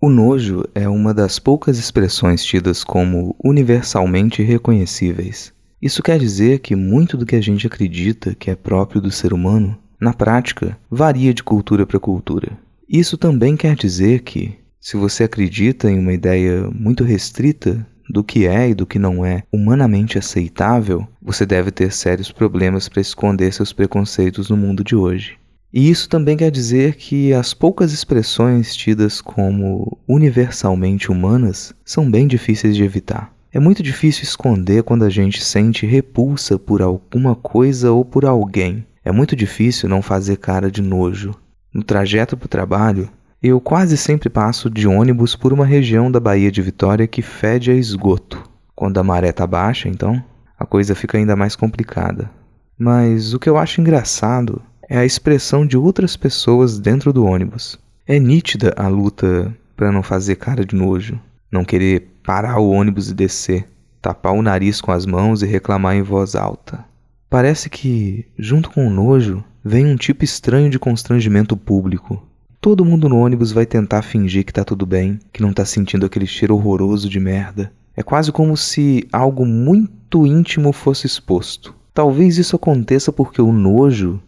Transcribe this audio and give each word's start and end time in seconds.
O 0.00 0.08
nojo 0.08 0.62
é 0.76 0.88
uma 0.88 1.12
das 1.12 1.40
poucas 1.40 1.76
expressões 1.76 2.44
tidas 2.44 2.84
como 2.84 3.34
universalmente 3.42 4.44
reconhecíveis. 4.44 5.52
Isso 5.82 6.04
quer 6.04 6.20
dizer 6.20 6.60
que 6.60 6.76
muito 6.76 7.16
do 7.16 7.26
que 7.26 7.34
a 7.34 7.40
gente 7.40 7.66
acredita 7.66 8.32
que 8.32 8.48
é 8.48 8.54
próprio 8.54 9.00
do 9.00 9.10
ser 9.10 9.32
humano, 9.32 9.76
na 10.00 10.14
prática, 10.14 10.78
varia 10.88 11.34
de 11.34 11.42
cultura 11.42 11.84
para 11.84 11.98
cultura. 11.98 12.56
Isso 12.88 13.18
também 13.18 13.56
quer 13.56 13.74
dizer 13.74 14.20
que, 14.20 14.54
se 14.80 14.96
você 14.96 15.24
acredita 15.24 15.90
em 15.90 15.98
uma 15.98 16.12
ideia 16.12 16.70
muito 16.70 17.02
restrita 17.02 17.84
do 18.08 18.22
que 18.22 18.46
é 18.46 18.70
e 18.70 18.74
do 18.76 18.86
que 18.86 19.00
não 19.00 19.26
é 19.26 19.42
humanamente 19.52 20.16
aceitável, 20.16 21.08
você 21.20 21.44
deve 21.44 21.72
ter 21.72 21.92
sérios 21.92 22.30
problemas 22.30 22.88
para 22.88 23.00
esconder 23.00 23.52
seus 23.52 23.72
preconceitos 23.72 24.48
no 24.48 24.56
mundo 24.56 24.84
de 24.84 24.94
hoje. 24.94 25.36
E 25.72 25.90
isso 25.90 26.08
também 26.08 26.36
quer 26.36 26.50
dizer 26.50 26.96
que 26.96 27.32
as 27.32 27.52
poucas 27.52 27.92
expressões 27.92 28.74
tidas 28.74 29.20
como 29.20 29.98
universalmente 30.08 31.12
humanas 31.12 31.74
são 31.84 32.10
bem 32.10 32.26
difíceis 32.26 32.74
de 32.74 32.82
evitar. 32.82 33.32
É 33.52 33.60
muito 33.60 33.82
difícil 33.82 34.24
esconder 34.24 34.82
quando 34.82 35.04
a 35.04 35.10
gente 35.10 35.42
sente 35.42 35.86
repulsa 35.86 36.58
por 36.58 36.80
alguma 36.80 37.34
coisa 37.34 37.92
ou 37.92 38.04
por 38.04 38.24
alguém. 38.24 38.86
É 39.04 39.12
muito 39.12 39.36
difícil 39.36 39.88
não 39.88 40.02
fazer 40.02 40.36
cara 40.36 40.70
de 40.70 40.82
nojo. 40.82 41.34
No 41.72 41.82
trajeto 41.82 42.36
para 42.36 42.46
o 42.46 42.48
trabalho, 42.48 43.10
eu 43.42 43.60
quase 43.60 43.96
sempre 43.96 44.28
passo 44.28 44.68
de 44.68 44.88
ônibus 44.88 45.36
por 45.36 45.52
uma 45.52 45.64
região 45.64 46.10
da 46.10 46.18
Baía 46.18 46.50
de 46.50 46.60
Vitória 46.60 47.06
que 47.06 47.22
fede 47.22 47.70
a 47.70 47.74
esgoto. 47.74 48.42
Quando 48.74 48.98
a 48.98 49.04
maré 49.04 49.30
está 49.30 49.46
baixa, 49.46 49.88
então, 49.88 50.22
a 50.58 50.66
coisa 50.66 50.94
fica 50.94 51.18
ainda 51.18 51.36
mais 51.36 51.54
complicada. 51.54 52.30
Mas 52.78 53.34
o 53.34 53.38
que 53.38 53.48
eu 53.48 53.56
acho 53.56 53.80
engraçado 53.80 54.62
é 54.88 54.96
a 54.96 55.04
expressão 55.04 55.66
de 55.66 55.76
outras 55.76 56.16
pessoas 56.16 56.78
dentro 56.78 57.12
do 57.12 57.26
ônibus. 57.26 57.78
É 58.06 58.18
nítida 58.18 58.72
a 58.76 58.88
luta 58.88 59.54
para 59.76 59.92
não 59.92 60.02
fazer 60.02 60.36
cara 60.36 60.64
de 60.64 60.74
nojo, 60.74 61.20
não 61.52 61.62
querer 61.62 62.08
parar 62.24 62.58
o 62.58 62.70
ônibus 62.70 63.10
e 63.10 63.14
descer, 63.14 63.68
tapar 64.00 64.32
o 64.32 64.40
nariz 64.40 64.80
com 64.80 64.90
as 64.90 65.04
mãos 65.04 65.42
e 65.42 65.46
reclamar 65.46 65.94
em 65.94 66.02
voz 66.02 66.34
alta. 66.34 66.82
Parece 67.28 67.68
que, 67.68 68.24
junto 68.38 68.70
com 68.70 68.86
o 68.86 68.90
nojo, 68.90 69.44
vem 69.62 69.86
um 69.86 69.96
tipo 69.96 70.24
estranho 70.24 70.70
de 70.70 70.78
constrangimento 70.78 71.54
público. 71.54 72.22
Todo 72.58 72.84
mundo 72.84 73.08
no 73.08 73.18
ônibus 73.18 73.52
vai 73.52 73.66
tentar 73.66 74.00
fingir 74.00 74.44
que 74.44 74.52
tá 74.52 74.64
tudo 74.64 74.86
bem, 74.86 75.20
que 75.32 75.42
não 75.42 75.52
tá 75.52 75.66
sentindo 75.66 76.06
aquele 76.06 76.26
cheiro 76.26 76.54
horroroso 76.54 77.08
de 77.10 77.20
merda. 77.20 77.70
É 77.94 78.02
quase 78.02 78.32
como 78.32 78.56
se 78.56 79.06
algo 79.12 79.44
muito 79.44 80.26
íntimo 80.26 80.72
fosse 80.72 81.06
exposto. 81.06 81.74
Talvez 81.92 82.38
isso 82.38 82.56
aconteça 82.56 83.12
porque 83.12 83.42
o 83.42 83.52
nojo 83.52 84.20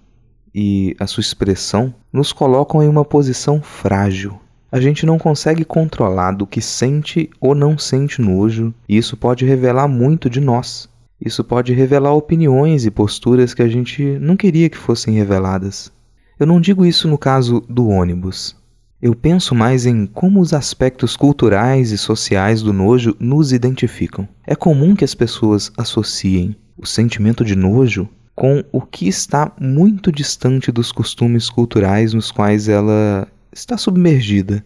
e 0.54 0.96
a 0.98 1.06
sua 1.06 1.20
expressão 1.20 1.94
nos 2.12 2.32
colocam 2.32 2.82
em 2.82 2.88
uma 2.88 3.04
posição 3.04 3.60
frágil. 3.62 4.38
A 4.72 4.80
gente 4.80 5.04
não 5.04 5.18
consegue 5.18 5.64
controlar 5.64 6.32
do 6.32 6.46
que 6.46 6.60
sente 6.60 7.28
ou 7.40 7.54
não 7.54 7.76
sente 7.76 8.22
nojo, 8.22 8.72
e 8.88 8.96
isso 8.96 9.16
pode 9.16 9.44
revelar 9.44 9.88
muito 9.88 10.30
de 10.30 10.40
nós. 10.40 10.88
Isso 11.20 11.42
pode 11.44 11.72
revelar 11.72 12.14
opiniões 12.14 12.86
e 12.86 12.90
posturas 12.90 13.52
que 13.52 13.62
a 13.62 13.68
gente 13.68 14.02
não 14.20 14.36
queria 14.36 14.70
que 14.70 14.78
fossem 14.78 15.14
reveladas. 15.14 15.92
Eu 16.38 16.46
não 16.46 16.60
digo 16.60 16.86
isso 16.86 17.06
no 17.08 17.18
caso 17.18 17.60
do 17.68 17.88
ônibus. 17.88 18.56
Eu 19.02 19.14
penso 19.14 19.54
mais 19.54 19.86
em 19.86 20.06
como 20.06 20.40
os 20.40 20.54
aspectos 20.54 21.16
culturais 21.16 21.90
e 21.90 21.98
sociais 21.98 22.62
do 22.62 22.72
nojo 22.72 23.16
nos 23.18 23.52
identificam. 23.52 24.28
É 24.46 24.54
comum 24.54 24.94
que 24.94 25.04
as 25.04 25.14
pessoas 25.14 25.72
associem 25.76 26.54
o 26.78 26.86
sentimento 26.86 27.44
de 27.44 27.56
nojo 27.56 28.08
com 28.40 28.64
o 28.72 28.80
que 28.80 29.06
está 29.06 29.52
muito 29.60 30.10
distante 30.10 30.72
dos 30.72 30.90
costumes 30.90 31.50
culturais 31.50 32.14
nos 32.14 32.32
quais 32.32 32.70
ela 32.70 33.28
está 33.52 33.76
submergida. 33.76 34.64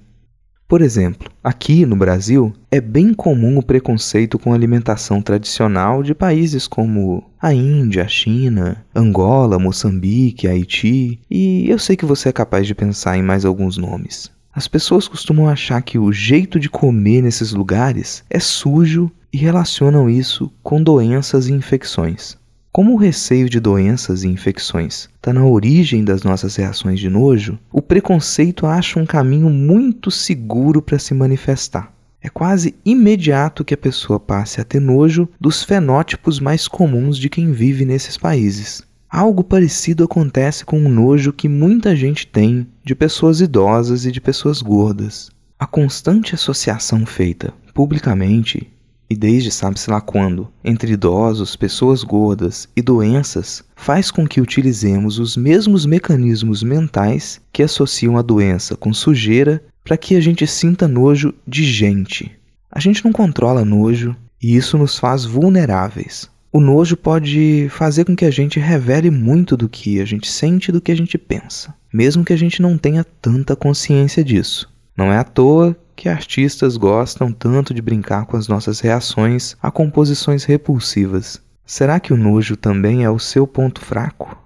Por 0.68 0.80
exemplo, 0.80 1.28
aqui 1.42 1.84
no 1.84 1.96
Brasil 1.96 2.52
é 2.70 2.80
bem 2.80 3.12
comum 3.12 3.58
o 3.58 3.62
preconceito 3.64 4.38
com 4.38 4.52
a 4.52 4.54
alimentação 4.54 5.20
tradicional 5.20 6.04
de 6.04 6.14
países 6.14 6.68
como 6.68 7.28
a 7.42 7.52
Índia, 7.52 8.04
a 8.04 8.06
China, 8.06 8.86
Angola, 8.94 9.58
Moçambique, 9.58 10.46
Haiti, 10.46 11.18
e 11.28 11.68
eu 11.68 11.78
sei 11.80 11.96
que 11.96 12.06
você 12.06 12.28
é 12.28 12.32
capaz 12.32 12.68
de 12.68 12.76
pensar 12.76 13.18
em 13.18 13.24
mais 13.24 13.44
alguns 13.44 13.76
nomes. 13.76 14.30
As 14.52 14.68
pessoas 14.68 15.08
costumam 15.08 15.48
achar 15.48 15.82
que 15.82 15.98
o 15.98 16.12
jeito 16.12 16.60
de 16.60 16.70
comer 16.70 17.22
nesses 17.22 17.52
lugares 17.52 18.22
é 18.30 18.38
sujo 18.38 19.10
e 19.32 19.36
relacionam 19.36 20.08
isso 20.08 20.48
com 20.62 20.80
doenças 20.80 21.48
e 21.48 21.52
infecções. 21.52 22.38
Como 22.74 22.94
o 22.94 22.96
receio 22.96 23.48
de 23.48 23.60
doenças 23.60 24.24
e 24.24 24.28
infecções 24.28 25.08
está 25.14 25.32
na 25.32 25.46
origem 25.46 26.04
das 26.04 26.24
nossas 26.24 26.56
reações 26.56 26.98
de 26.98 27.08
nojo, 27.08 27.56
o 27.70 27.80
preconceito 27.80 28.66
acha 28.66 28.98
um 28.98 29.06
caminho 29.06 29.48
muito 29.48 30.10
seguro 30.10 30.82
para 30.82 30.98
se 30.98 31.14
manifestar. 31.14 31.94
É 32.20 32.28
quase 32.28 32.74
imediato 32.84 33.64
que 33.64 33.74
a 33.74 33.76
pessoa 33.76 34.18
passe 34.18 34.60
a 34.60 34.64
ter 34.64 34.80
nojo 34.80 35.28
dos 35.40 35.62
fenótipos 35.62 36.40
mais 36.40 36.66
comuns 36.66 37.16
de 37.16 37.28
quem 37.28 37.52
vive 37.52 37.84
nesses 37.84 38.16
países. 38.16 38.82
Algo 39.08 39.44
parecido 39.44 40.02
acontece 40.02 40.64
com 40.64 40.84
o 40.84 40.88
nojo 40.88 41.32
que 41.32 41.48
muita 41.48 41.94
gente 41.94 42.26
tem 42.26 42.66
de 42.82 42.96
pessoas 42.96 43.40
idosas 43.40 44.04
e 44.04 44.10
de 44.10 44.20
pessoas 44.20 44.60
gordas. 44.60 45.30
A 45.56 45.64
constante 45.64 46.34
associação 46.34 47.06
feita 47.06 47.54
publicamente 47.72 48.68
e 49.14 49.16
desde 49.16 49.48
sabe-se 49.48 49.88
lá 49.88 50.00
quando, 50.00 50.48
entre 50.64 50.92
idosos, 50.92 51.54
pessoas 51.54 52.02
gordas 52.02 52.68
e 52.74 52.82
doenças, 52.82 53.62
faz 53.76 54.10
com 54.10 54.26
que 54.26 54.40
utilizemos 54.40 55.20
os 55.20 55.36
mesmos 55.36 55.86
mecanismos 55.86 56.64
mentais 56.64 57.40
que 57.52 57.62
associam 57.62 58.18
a 58.18 58.22
doença 58.22 58.76
com 58.76 58.92
sujeira 58.92 59.62
para 59.84 59.96
que 59.96 60.16
a 60.16 60.20
gente 60.20 60.44
sinta 60.48 60.88
nojo 60.88 61.32
de 61.46 61.62
gente. 61.62 62.32
A 62.68 62.80
gente 62.80 63.04
não 63.04 63.12
controla 63.12 63.64
nojo 63.64 64.16
e 64.42 64.56
isso 64.56 64.76
nos 64.76 64.98
faz 64.98 65.24
vulneráveis. 65.24 66.28
O 66.52 66.58
nojo 66.58 66.96
pode 66.96 67.68
fazer 67.70 68.04
com 68.04 68.16
que 68.16 68.24
a 68.24 68.32
gente 68.32 68.58
revele 68.58 69.12
muito 69.12 69.56
do 69.56 69.68
que 69.68 70.00
a 70.00 70.04
gente 70.04 70.28
sente 70.28 70.70
e 70.70 70.72
do 70.72 70.80
que 70.80 70.90
a 70.90 70.96
gente 70.96 71.16
pensa, 71.16 71.72
mesmo 71.92 72.24
que 72.24 72.32
a 72.32 72.36
gente 72.36 72.60
não 72.60 72.76
tenha 72.76 73.04
tanta 73.04 73.54
consciência 73.54 74.24
disso. 74.24 74.68
Não 74.96 75.12
é 75.12 75.18
à 75.18 75.24
toa 75.24 75.76
que 75.96 76.08
artistas 76.08 76.76
gostam 76.76 77.32
tanto 77.32 77.72
de 77.72 77.80
brincar 77.80 78.26
com 78.26 78.36
as 78.36 78.48
nossas 78.48 78.80
reações 78.80 79.56
a 79.62 79.70
composições 79.70 80.44
repulsivas. 80.44 81.40
Será 81.66 81.98
que 81.98 82.12
o 82.12 82.16
nojo 82.16 82.56
também 82.56 83.04
é 83.04 83.10
o 83.10 83.18
seu 83.18 83.46
ponto 83.46 83.80
fraco? 83.80 84.36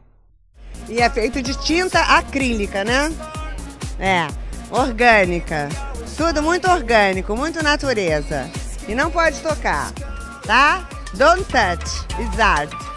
E 0.88 1.00
é 1.00 1.10
feito 1.10 1.42
de 1.42 1.54
tinta 1.62 2.00
acrílica, 2.00 2.84
né? 2.84 3.12
É, 3.98 4.28
orgânica. 4.70 5.68
Tudo 6.16 6.42
muito 6.42 6.68
orgânico, 6.70 7.36
muito 7.36 7.62
natureza. 7.62 8.48
E 8.86 8.94
não 8.94 9.10
pode 9.10 9.40
tocar, 9.40 9.92
tá? 10.46 10.88
Don't 11.14 11.44
touch, 11.44 11.84
it's 12.20 12.38
art. 12.38 12.87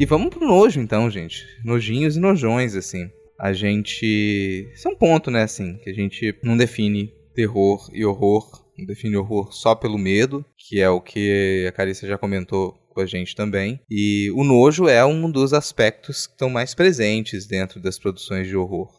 Vamos 0.10 0.30
pro 0.30 0.46
nojo 0.46 0.82
então, 0.82 1.10
gente. 1.10 1.46
Nojinhos 1.64 2.18
e 2.18 2.20
nojões, 2.20 2.76
assim. 2.76 3.10
A 3.40 3.54
gente. 3.54 4.68
Isso 4.74 4.88
é 4.88 4.92
um 4.92 4.96
ponto, 4.96 5.30
né, 5.30 5.44
assim, 5.44 5.78
que 5.78 5.90
a 5.90 5.94
gente 5.94 6.36
não 6.44 6.58
define 6.58 7.14
terror 7.34 7.88
e 7.94 8.04
horror, 8.04 8.66
não 8.78 8.86
define 8.86 9.16
horror 9.16 9.54
só 9.54 9.76
pelo 9.76 9.98
medo, 9.98 10.44
que 10.58 10.82
é 10.82 10.90
o 10.90 11.00
que 11.00 11.66
a 11.70 11.72
Carissa 11.72 12.08
já 12.08 12.18
comentou 12.18 12.74
com 12.90 13.00
a 13.00 13.06
gente 13.06 13.36
também. 13.36 13.80
E 13.90 14.32
o 14.32 14.44
nojo 14.44 14.88
é 14.88 15.06
um 15.06 15.30
dos 15.32 15.54
aspectos 15.54 16.26
que 16.26 16.34
estão 16.34 16.50
mais 16.50 16.74
presentes 16.74 17.46
dentro 17.46 17.80
das 17.80 18.00
produções 18.00 18.48
de 18.48 18.58
horror. 18.58 18.90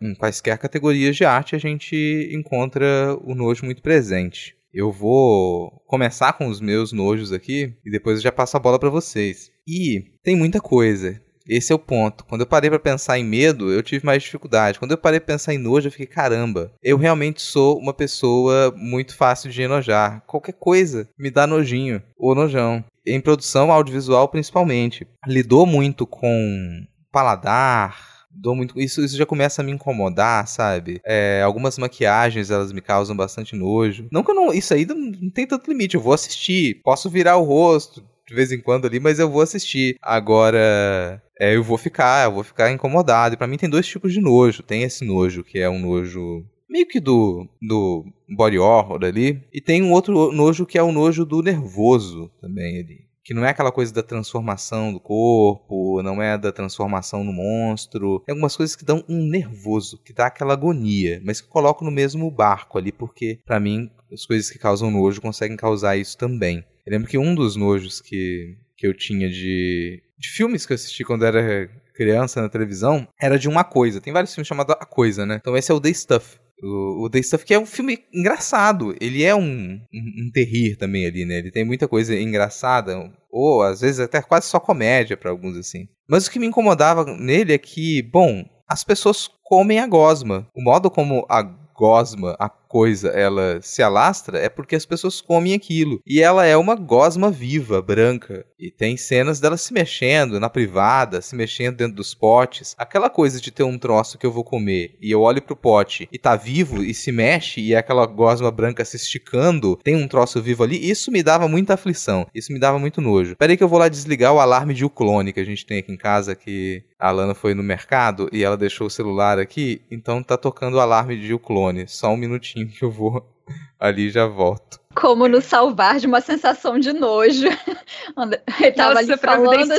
Em, 0.00 0.14
quaisquer 0.14 0.58
categorias 0.58 1.16
de 1.16 1.24
arte 1.24 1.56
a 1.56 1.58
gente 1.58 1.96
encontra 2.32 3.18
o 3.24 3.34
nojo 3.34 3.64
muito 3.64 3.82
presente. 3.82 4.54
Eu 4.72 4.92
vou 4.92 5.82
começar 5.86 6.32
com 6.34 6.46
os 6.46 6.60
meus 6.60 6.92
nojos 6.92 7.32
aqui 7.32 7.74
e 7.84 7.90
depois 7.90 8.18
eu 8.18 8.22
já 8.22 8.32
passo 8.32 8.56
a 8.56 8.60
bola 8.60 8.78
para 8.78 8.90
vocês. 8.90 9.50
E 9.66 10.04
tem 10.22 10.36
muita 10.36 10.60
coisa. 10.60 11.20
Esse 11.48 11.72
é 11.72 11.74
o 11.74 11.78
ponto. 11.78 12.26
Quando 12.26 12.42
eu 12.42 12.46
parei 12.46 12.68
para 12.68 12.78
pensar 12.78 13.18
em 13.18 13.24
medo, 13.24 13.72
eu 13.72 13.82
tive 13.82 14.04
mais 14.04 14.22
dificuldade. 14.22 14.78
Quando 14.78 14.90
eu 14.90 14.98
parei 14.98 15.18
para 15.18 15.34
pensar 15.34 15.54
em 15.54 15.58
nojo, 15.58 15.88
eu 15.88 15.90
fiquei, 15.90 16.06
caramba, 16.06 16.70
eu 16.82 16.98
realmente 16.98 17.40
sou 17.40 17.78
uma 17.78 17.94
pessoa 17.94 18.72
muito 18.76 19.16
fácil 19.16 19.50
de 19.50 19.62
enojar. 19.62 20.22
Qualquer 20.26 20.52
coisa 20.52 21.08
me 21.18 21.30
dá 21.30 21.46
nojinho 21.46 22.02
ou 22.18 22.34
nojão. 22.34 22.84
Em 23.06 23.18
produção 23.18 23.72
audiovisual, 23.72 24.28
principalmente. 24.28 25.06
Lidou 25.26 25.64
muito 25.64 26.06
com 26.06 26.84
paladar, 27.10 28.17
dou 28.30 28.54
muito. 28.54 28.78
Isso, 28.80 29.04
isso 29.04 29.16
já 29.16 29.26
começa 29.26 29.62
a 29.62 29.64
me 29.64 29.72
incomodar, 29.72 30.46
sabe? 30.46 31.00
É, 31.04 31.42
algumas 31.44 31.78
maquiagens 31.78 32.50
elas 32.50 32.72
me 32.72 32.80
causam 32.80 33.16
bastante 33.16 33.56
nojo. 33.56 34.06
Não 34.10 34.22
que 34.22 34.30
eu 34.30 34.34
não. 34.34 34.52
Isso 34.52 34.74
aí 34.74 34.86
não, 34.86 34.96
não 34.96 35.30
tem 35.30 35.46
tanto 35.46 35.70
limite. 35.70 35.94
Eu 35.94 36.00
vou 36.00 36.12
assistir. 36.12 36.80
Posso 36.82 37.10
virar 37.10 37.36
o 37.36 37.44
rosto 37.44 38.04
de 38.26 38.34
vez 38.34 38.52
em 38.52 38.60
quando 38.60 38.86
ali, 38.86 39.00
mas 39.00 39.18
eu 39.18 39.30
vou 39.30 39.42
assistir. 39.42 39.96
Agora. 40.02 41.22
É, 41.40 41.54
eu 41.54 41.62
vou 41.62 41.78
ficar, 41.78 42.24
eu 42.24 42.32
vou 42.32 42.44
ficar 42.44 42.70
incomodado. 42.70 43.34
E 43.34 43.38
para 43.38 43.46
mim 43.46 43.56
tem 43.56 43.70
dois 43.70 43.86
tipos 43.86 44.12
de 44.12 44.20
nojo. 44.20 44.62
Tem 44.62 44.82
esse 44.82 45.04
nojo, 45.04 45.44
que 45.44 45.58
é 45.58 45.70
um 45.70 45.78
nojo 45.78 46.44
meio 46.68 46.86
que 46.86 47.00
do, 47.00 47.48
do 47.62 48.04
body 48.28 48.58
horror 48.58 49.04
ali. 49.04 49.40
E 49.52 49.60
tem 49.60 49.82
um 49.82 49.92
outro 49.92 50.32
nojo 50.32 50.66
que 50.66 50.76
é 50.76 50.82
o 50.82 50.92
nojo 50.92 51.24
do 51.24 51.42
nervoso 51.42 52.30
também 52.40 52.80
ali 52.80 53.07
que 53.28 53.34
não 53.34 53.44
é 53.44 53.50
aquela 53.50 53.70
coisa 53.70 53.92
da 53.92 54.02
transformação 54.02 54.90
do 54.90 54.98
corpo, 54.98 56.02
não 56.02 56.22
é 56.22 56.38
da 56.38 56.50
transformação 56.50 57.22
no 57.22 57.30
monstro. 57.30 58.20
Tem 58.20 58.32
algumas 58.32 58.56
coisas 58.56 58.74
que 58.74 58.86
dão 58.86 59.04
um 59.06 59.22
nervoso, 59.22 60.00
que 60.02 60.14
dá 60.14 60.28
aquela 60.28 60.54
agonia, 60.54 61.20
mas 61.22 61.38
que 61.38 61.46
eu 61.46 61.50
coloco 61.50 61.84
no 61.84 61.90
mesmo 61.90 62.30
barco 62.30 62.78
ali, 62.78 62.90
porque 62.90 63.38
para 63.44 63.60
mim 63.60 63.90
as 64.10 64.24
coisas 64.24 64.50
que 64.50 64.58
causam 64.58 64.90
nojo 64.90 65.20
conseguem 65.20 65.58
causar 65.58 65.98
isso 65.98 66.16
também. 66.16 66.64
Eu 66.86 66.92
lembro 66.92 67.06
que 67.06 67.18
um 67.18 67.34
dos 67.34 67.54
nojos 67.54 68.00
que, 68.00 68.56
que 68.74 68.86
eu 68.86 68.94
tinha 68.94 69.28
de, 69.28 70.02
de 70.18 70.28
filmes 70.30 70.64
que 70.64 70.72
eu 70.72 70.76
assisti 70.76 71.04
quando 71.04 71.26
era 71.26 71.68
criança 71.92 72.40
na 72.40 72.48
televisão 72.48 73.06
era 73.20 73.38
de 73.38 73.46
uma 73.46 73.62
coisa. 73.62 74.00
Tem 74.00 74.10
vários 74.10 74.34
filmes 74.34 74.48
chamados 74.48 74.74
A 74.80 74.86
Coisa, 74.86 75.26
né? 75.26 75.36
Então 75.38 75.54
esse 75.54 75.70
é 75.70 75.74
o 75.74 75.80
The 75.80 75.92
Stuff. 75.92 76.38
O, 76.62 77.04
o 77.04 77.10
The 77.10 77.22
Stuff, 77.22 77.44
que 77.44 77.54
é 77.54 77.58
um 77.58 77.66
filme 77.66 78.00
engraçado. 78.12 78.94
Ele 79.00 79.22
é 79.22 79.34
um, 79.34 79.80
um, 79.92 80.26
um 80.26 80.30
terrir 80.32 80.76
também 80.76 81.06
ali, 81.06 81.24
né? 81.24 81.38
Ele 81.38 81.50
tem 81.50 81.64
muita 81.64 81.86
coisa 81.86 82.18
engraçada, 82.18 83.12
ou 83.30 83.62
às 83.62 83.80
vezes 83.80 84.00
até 84.00 84.20
quase 84.20 84.46
só 84.46 84.58
comédia 84.58 85.16
para 85.16 85.30
alguns, 85.30 85.56
assim. 85.56 85.88
Mas 86.08 86.26
o 86.26 86.30
que 86.30 86.38
me 86.38 86.46
incomodava 86.46 87.04
nele 87.04 87.52
é 87.52 87.58
que, 87.58 88.02
bom, 88.02 88.44
as 88.66 88.82
pessoas 88.82 89.30
comem 89.44 89.78
a 89.78 89.86
gosma. 89.86 90.46
O 90.54 90.62
modo 90.62 90.90
como 90.90 91.26
a 91.28 91.42
gosma, 91.42 92.36
a 92.40 92.48
coisa 92.68 93.08
ela 93.08 93.60
se 93.62 93.82
alastra, 93.82 94.38
é 94.38 94.48
porque 94.48 94.76
as 94.76 94.84
pessoas 94.84 95.20
comem 95.20 95.54
aquilo. 95.54 96.00
E 96.06 96.20
ela 96.20 96.44
é 96.44 96.56
uma 96.56 96.74
gosma 96.74 97.30
viva, 97.30 97.80
branca. 97.80 98.44
E 98.58 98.70
tem 98.70 98.96
cenas 98.96 99.40
dela 99.40 99.56
se 99.56 99.72
mexendo 99.72 100.38
na 100.38 100.50
privada, 100.50 101.22
se 101.22 101.34
mexendo 101.34 101.76
dentro 101.76 101.96
dos 101.96 102.12
potes. 102.12 102.74
Aquela 102.76 103.08
coisa 103.08 103.40
de 103.40 103.50
ter 103.50 103.62
um 103.62 103.78
troço 103.78 104.18
que 104.18 104.26
eu 104.26 104.32
vou 104.32 104.44
comer 104.44 104.96
e 105.00 105.10
eu 105.10 105.20
olho 105.20 105.40
pro 105.40 105.56
pote 105.56 106.08
e 106.12 106.18
tá 106.18 106.36
vivo 106.36 106.82
e 106.82 106.92
se 106.92 107.10
mexe 107.12 107.60
e 107.60 107.72
é 107.72 107.78
aquela 107.78 108.04
gosma 108.04 108.50
branca 108.50 108.84
se 108.84 108.96
esticando, 108.96 109.76
tem 109.76 109.94
um 109.94 110.08
troço 110.08 110.42
vivo 110.42 110.64
ali, 110.64 110.90
isso 110.90 111.10
me 111.10 111.22
dava 111.22 111.46
muita 111.48 111.74
aflição. 111.74 112.26
Isso 112.34 112.52
me 112.52 112.58
dava 112.58 112.78
muito 112.78 113.00
nojo. 113.00 113.36
Peraí 113.36 113.56
que 113.56 113.62
eu 113.62 113.68
vou 113.68 113.78
lá 113.78 113.88
desligar 113.88 114.34
o 114.34 114.40
alarme 114.40 114.74
de 114.74 114.88
clone 114.88 115.32
que 115.32 115.40
a 115.40 115.44
gente 115.44 115.64
tem 115.64 115.78
aqui 115.78 115.92
em 115.92 115.96
casa 115.96 116.34
que 116.34 116.82
a 116.98 117.12
Lana 117.12 117.34
foi 117.34 117.54
no 117.54 117.62
mercado 117.62 118.28
e 118.32 118.42
ela 118.42 118.56
deixou 118.56 118.88
o 118.88 118.90
celular 118.90 119.38
aqui, 119.38 119.80
então 119.88 120.22
tá 120.22 120.36
tocando 120.36 120.74
o 120.74 120.80
alarme 120.80 121.18
de 121.18 121.32
o 121.32 121.38
clone. 121.38 121.86
Só 121.86 122.08
um 122.08 122.16
minutinho 122.16 122.68
que 122.68 122.82
eu 122.82 122.90
vou 122.90 123.24
ali 123.78 124.08
e 124.08 124.10
já 124.10 124.26
volto. 124.26 124.80
Como 124.94 125.28
nos 125.28 125.44
salvar 125.44 126.00
de 126.00 126.08
uma 126.08 126.20
sensação 126.20 126.76
de 126.78 126.92
nojo. 126.92 127.46
Ele 128.60 128.72
tava 128.72 128.94
Nossa, 128.94 129.12
ali 129.12 129.16
falando. 129.16 129.74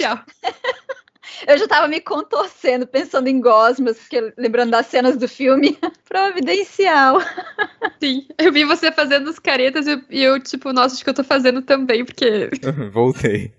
Eu 1.47 1.57
já 1.57 1.67
tava 1.67 1.87
me 1.87 2.01
contorcendo, 2.01 2.85
pensando 2.85 3.27
em 3.27 3.39
gosmas, 3.39 3.97
porque, 3.97 4.33
lembrando 4.37 4.71
das 4.71 4.87
cenas 4.87 5.15
do 5.15 5.27
filme. 5.27 5.77
Providencial. 6.07 7.21
Sim, 7.97 8.27
eu 8.37 8.51
vi 8.51 8.65
você 8.65 8.91
fazendo 8.91 9.29
as 9.29 9.39
caretas 9.39 9.87
e 9.87 9.91
eu, 9.91 10.01
eu, 10.09 10.39
tipo, 10.39 10.73
nossa, 10.73 10.95
acho 10.95 11.03
que 11.03 11.09
eu 11.09 11.13
tô 11.13 11.23
fazendo 11.23 11.61
também, 11.61 12.03
porque. 12.03 12.49
Voltei. 12.91 13.53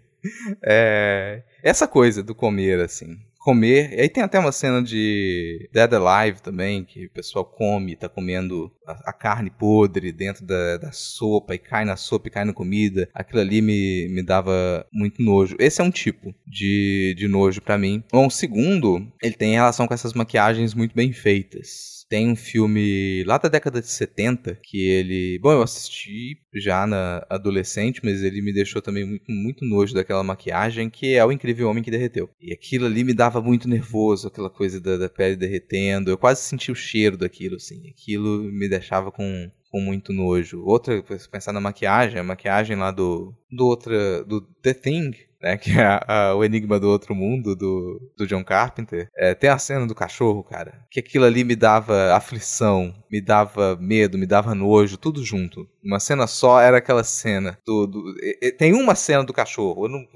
É, 0.62 1.42
essa 1.62 1.86
coisa 1.86 2.22
do 2.22 2.34
comer, 2.34 2.80
assim 2.80 3.18
comer. 3.40 3.94
E 3.94 4.02
aí 4.02 4.08
tem 4.08 4.22
até 4.22 4.38
uma 4.38 4.52
cena 4.52 4.82
de 4.82 5.68
Dead 5.72 5.92
Alive 5.92 6.42
também, 6.42 6.84
que 6.84 7.06
o 7.06 7.10
pessoal 7.10 7.44
come, 7.44 7.96
tá 7.96 8.08
comendo 8.08 8.70
a, 8.86 9.10
a 9.10 9.12
carne 9.12 9.50
podre 9.50 10.12
dentro 10.12 10.44
da, 10.44 10.76
da, 10.76 10.92
sopa, 10.92 11.54
e 11.54 11.58
cai 11.58 11.84
na 11.84 11.96
sopa 11.96 12.28
e 12.28 12.30
cai 12.30 12.44
na 12.44 12.52
comida. 12.52 13.08
Aquilo 13.14 13.40
ali 13.40 13.62
me, 13.62 14.08
me 14.10 14.22
dava 14.22 14.86
muito 14.92 15.22
nojo. 15.22 15.56
Esse 15.58 15.80
é 15.80 15.84
um 15.84 15.90
tipo 15.90 16.34
de, 16.46 17.14
de 17.16 17.26
nojo 17.26 17.62
para 17.62 17.78
mim. 17.78 18.04
Bom, 18.12 18.26
o 18.26 18.30
segundo, 18.30 19.10
ele 19.22 19.34
tem 19.34 19.54
relação 19.54 19.88
com 19.88 19.94
essas 19.94 20.12
maquiagens 20.12 20.74
muito 20.74 20.94
bem 20.94 21.12
feitas 21.12 21.99
tem 22.10 22.28
um 22.28 22.34
filme 22.34 23.22
lá 23.22 23.38
da 23.38 23.48
década 23.48 23.80
de 23.80 23.86
70 23.86 24.58
que 24.64 24.84
ele. 24.84 25.38
Bom, 25.38 25.52
eu 25.52 25.62
assisti 25.62 26.36
já 26.52 26.84
na 26.84 27.24
adolescente, 27.30 28.00
mas 28.02 28.20
ele 28.20 28.42
me 28.42 28.52
deixou 28.52 28.82
também 28.82 29.06
muito, 29.06 29.30
muito 29.30 29.64
nojo 29.64 29.94
daquela 29.94 30.24
maquiagem, 30.24 30.90
que 30.90 31.14
é 31.14 31.24
O 31.24 31.30
Incrível 31.30 31.70
Homem 31.70 31.84
que 31.84 31.90
Derreteu. 31.90 32.28
E 32.40 32.52
aquilo 32.52 32.86
ali 32.86 33.04
me 33.04 33.14
dava 33.14 33.40
muito 33.40 33.68
nervoso, 33.68 34.26
aquela 34.26 34.50
coisa 34.50 34.80
da, 34.80 34.96
da 34.96 35.08
pele 35.08 35.36
derretendo. 35.36 36.10
Eu 36.10 36.18
quase 36.18 36.42
senti 36.42 36.72
o 36.72 36.74
cheiro 36.74 37.16
daquilo, 37.16 37.54
assim. 37.54 37.88
Aquilo 37.88 38.42
me 38.42 38.68
deixava 38.68 39.12
com, 39.12 39.48
com 39.70 39.80
muito 39.80 40.12
nojo. 40.12 40.64
Outra, 40.64 41.00
pensar 41.30 41.52
na 41.52 41.60
maquiagem, 41.60 42.18
a 42.18 42.24
maquiagem 42.24 42.76
lá 42.76 42.90
do, 42.90 43.32
do 43.48 43.64
outra, 43.64 44.24
do 44.24 44.40
The 44.40 44.74
Thing, 44.74 45.12
né, 45.40 45.56
que 45.56 45.70
é 45.70 45.84
a, 45.84 46.04
a, 46.06 46.34
o 46.34 46.44
Enigma 46.44 46.78
do 46.78 46.88
Outro 46.88 47.14
Mundo, 47.14 47.56
do, 47.56 48.12
do 48.16 48.26
John 48.26 48.44
Carpenter, 48.44 49.08
é, 49.16 49.34
tem 49.34 49.50
a 49.50 49.58
cena 49.58 49.86
do 49.86 49.94
cachorro, 49.94 50.44
cara, 50.44 50.84
que 50.90 51.00
aquilo 51.00 51.24
ali 51.24 51.44
me 51.44 51.56
dava 51.56 52.14
aflição, 52.14 52.94
me 53.10 53.20
dava 53.20 53.76
medo, 53.80 54.18
me 54.18 54.26
dava 54.26 54.54
nojo, 54.54 54.96
tudo 54.96 55.24
junto. 55.24 55.68
Uma 55.82 55.98
cena 55.98 56.26
só 56.26 56.60
era 56.60 56.78
aquela 56.78 57.04
cena. 57.04 57.58
Do, 57.66 57.86
do 57.86 58.14
e, 58.22 58.48
e, 58.48 58.52
tem 58.52 58.74
uma 58.74 58.94
cena 58.94 59.24
do 59.24 59.32
cachorro, 59.32 59.86
eu 59.86 59.88
não 59.88 60.06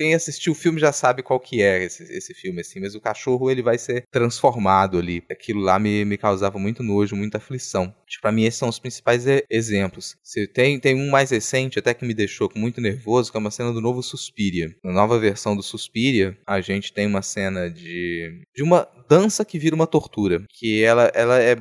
quem 0.00 0.14
assistiu 0.14 0.52
o 0.54 0.56
filme 0.56 0.80
já 0.80 0.92
sabe 0.92 1.22
qual 1.22 1.38
que 1.38 1.60
é 1.60 1.84
esse, 1.84 2.04
esse 2.04 2.32
filme, 2.32 2.62
assim, 2.62 2.80
mas 2.80 2.94
o 2.94 3.00
cachorro 3.02 3.50
ele 3.50 3.62
vai 3.62 3.76
ser 3.76 4.06
transformado 4.10 4.96
ali. 4.96 5.22
Aquilo 5.30 5.60
lá 5.60 5.78
me, 5.78 6.06
me 6.06 6.16
causava 6.16 6.58
muito 6.58 6.82
nojo, 6.82 7.14
muita 7.14 7.36
aflição. 7.36 7.94
Tipo, 8.06 8.22
pra 8.22 8.32
mim, 8.32 8.44
esses 8.44 8.58
são 8.58 8.70
os 8.70 8.78
principais 8.78 9.26
exemplos. 9.50 10.16
Se 10.24 10.46
tem, 10.46 10.80
tem 10.80 10.94
um 10.94 11.10
mais 11.10 11.30
recente, 11.30 11.78
até 11.78 11.92
que 11.92 12.06
me 12.06 12.14
deixou 12.14 12.50
muito 12.56 12.80
nervoso, 12.80 13.30
que 13.30 13.36
é 13.36 13.40
uma 13.40 13.50
cena 13.50 13.74
do 13.74 13.80
novo 13.82 14.02
Suspiria. 14.02 14.74
Na 14.82 14.90
nova 14.90 15.18
versão 15.18 15.54
do 15.54 15.62
Suspiria, 15.62 16.34
a 16.46 16.62
gente 16.62 16.94
tem 16.94 17.06
uma 17.06 17.20
cena 17.20 17.68
de, 17.68 18.40
de 18.56 18.62
uma 18.62 18.88
dança 19.06 19.44
que 19.44 19.58
vira 19.58 19.76
uma 19.76 19.86
tortura. 19.86 20.42
Que 20.48 20.82
ela, 20.82 21.12
ela 21.14 21.38
é, 21.38 21.56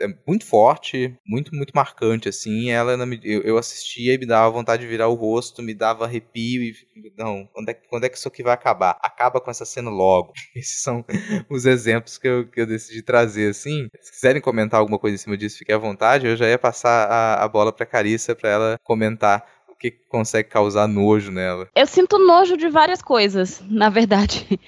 é 0.00 0.08
muito 0.26 0.46
forte, 0.46 1.14
muito, 1.26 1.54
muito 1.54 1.72
marcante, 1.74 2.28
assim. 2.28 2.70
Ela, 2.70 2.96
eu, 3.22 3.58
assistia 3.58 4.14
e 4.14 4.18
me 4.18 4.26
dava 4.26 4.50
vontade 4.50 4.82
de 4.82 4.88
virar 4.88 5.08
o 5.08 5.14
rosto, 5.14 5.62
me 5.62 5.74
dava 5.74 6.04
arrepio 6.04 6.62
e. 6.62 6.74
Não, 7.16 7.46
quando 7.52 7.68
é, 7.68 7.74
quando 7.74 8.04
é 8.04 8.08
que 8.08 8.16
isso 8.16 8.28
aqui 8.28 8.42
vai 8.42 8.54
acabar? 8.54 8.98
Acaba 9.02 9.40
com 9.40 9.50
essa 9.50 9.64
cena 9.64 9.90
logo. 9.90 10.32
Esses 10.56 10.82
são 10.82 11.04
os 11.50 11.66
exemplos 11.66 12.16
que 12.16 12.26
eu, 12.26 12.48
que 12.48 12.60
eu 12.60 12.66
decidi 12.66 13.02
trazer, 13.02 13.50
assim. 13.50 13.88
Se 14.00 14.12
quiserem 14.12 14.40
comentar 14.40 14.80
alguma 14.80 14.98
coisa 14.98 15.14
em 15.14 15.18
cima 15.18 15.36
disso, 15.36 15.58
fiquem 15.58 15.74
à 15.74 15.78
vontade. 15.78 16.26
Eu 16.26 16.36
já 16.36 16.48
ia 16.48 16.58
passar 16.58 17.06
a, 17.06 17.44
a 17.44 17.48
bola 17.48 17.72
pra 17.72 17.84
Carissa 17.84 18.34
pra 18.34 18.48
ela 18.48 18.78
comentar 18.82 19.46
o 19.68 19.74
que 19.76 19.90
consegue 20.08 20.48
causar 20.48 20.88
nojo 20.88 21.30
nela. 21.30 21.68
Eu 21.76 21.86
sinto 21.86 22.18
nojo 22.18 22.56
de 22.56 22.68
várias 22.68 23.02
coisas, 23.02 23.62
na 23.68 23.90
verdade. 23.90 24.58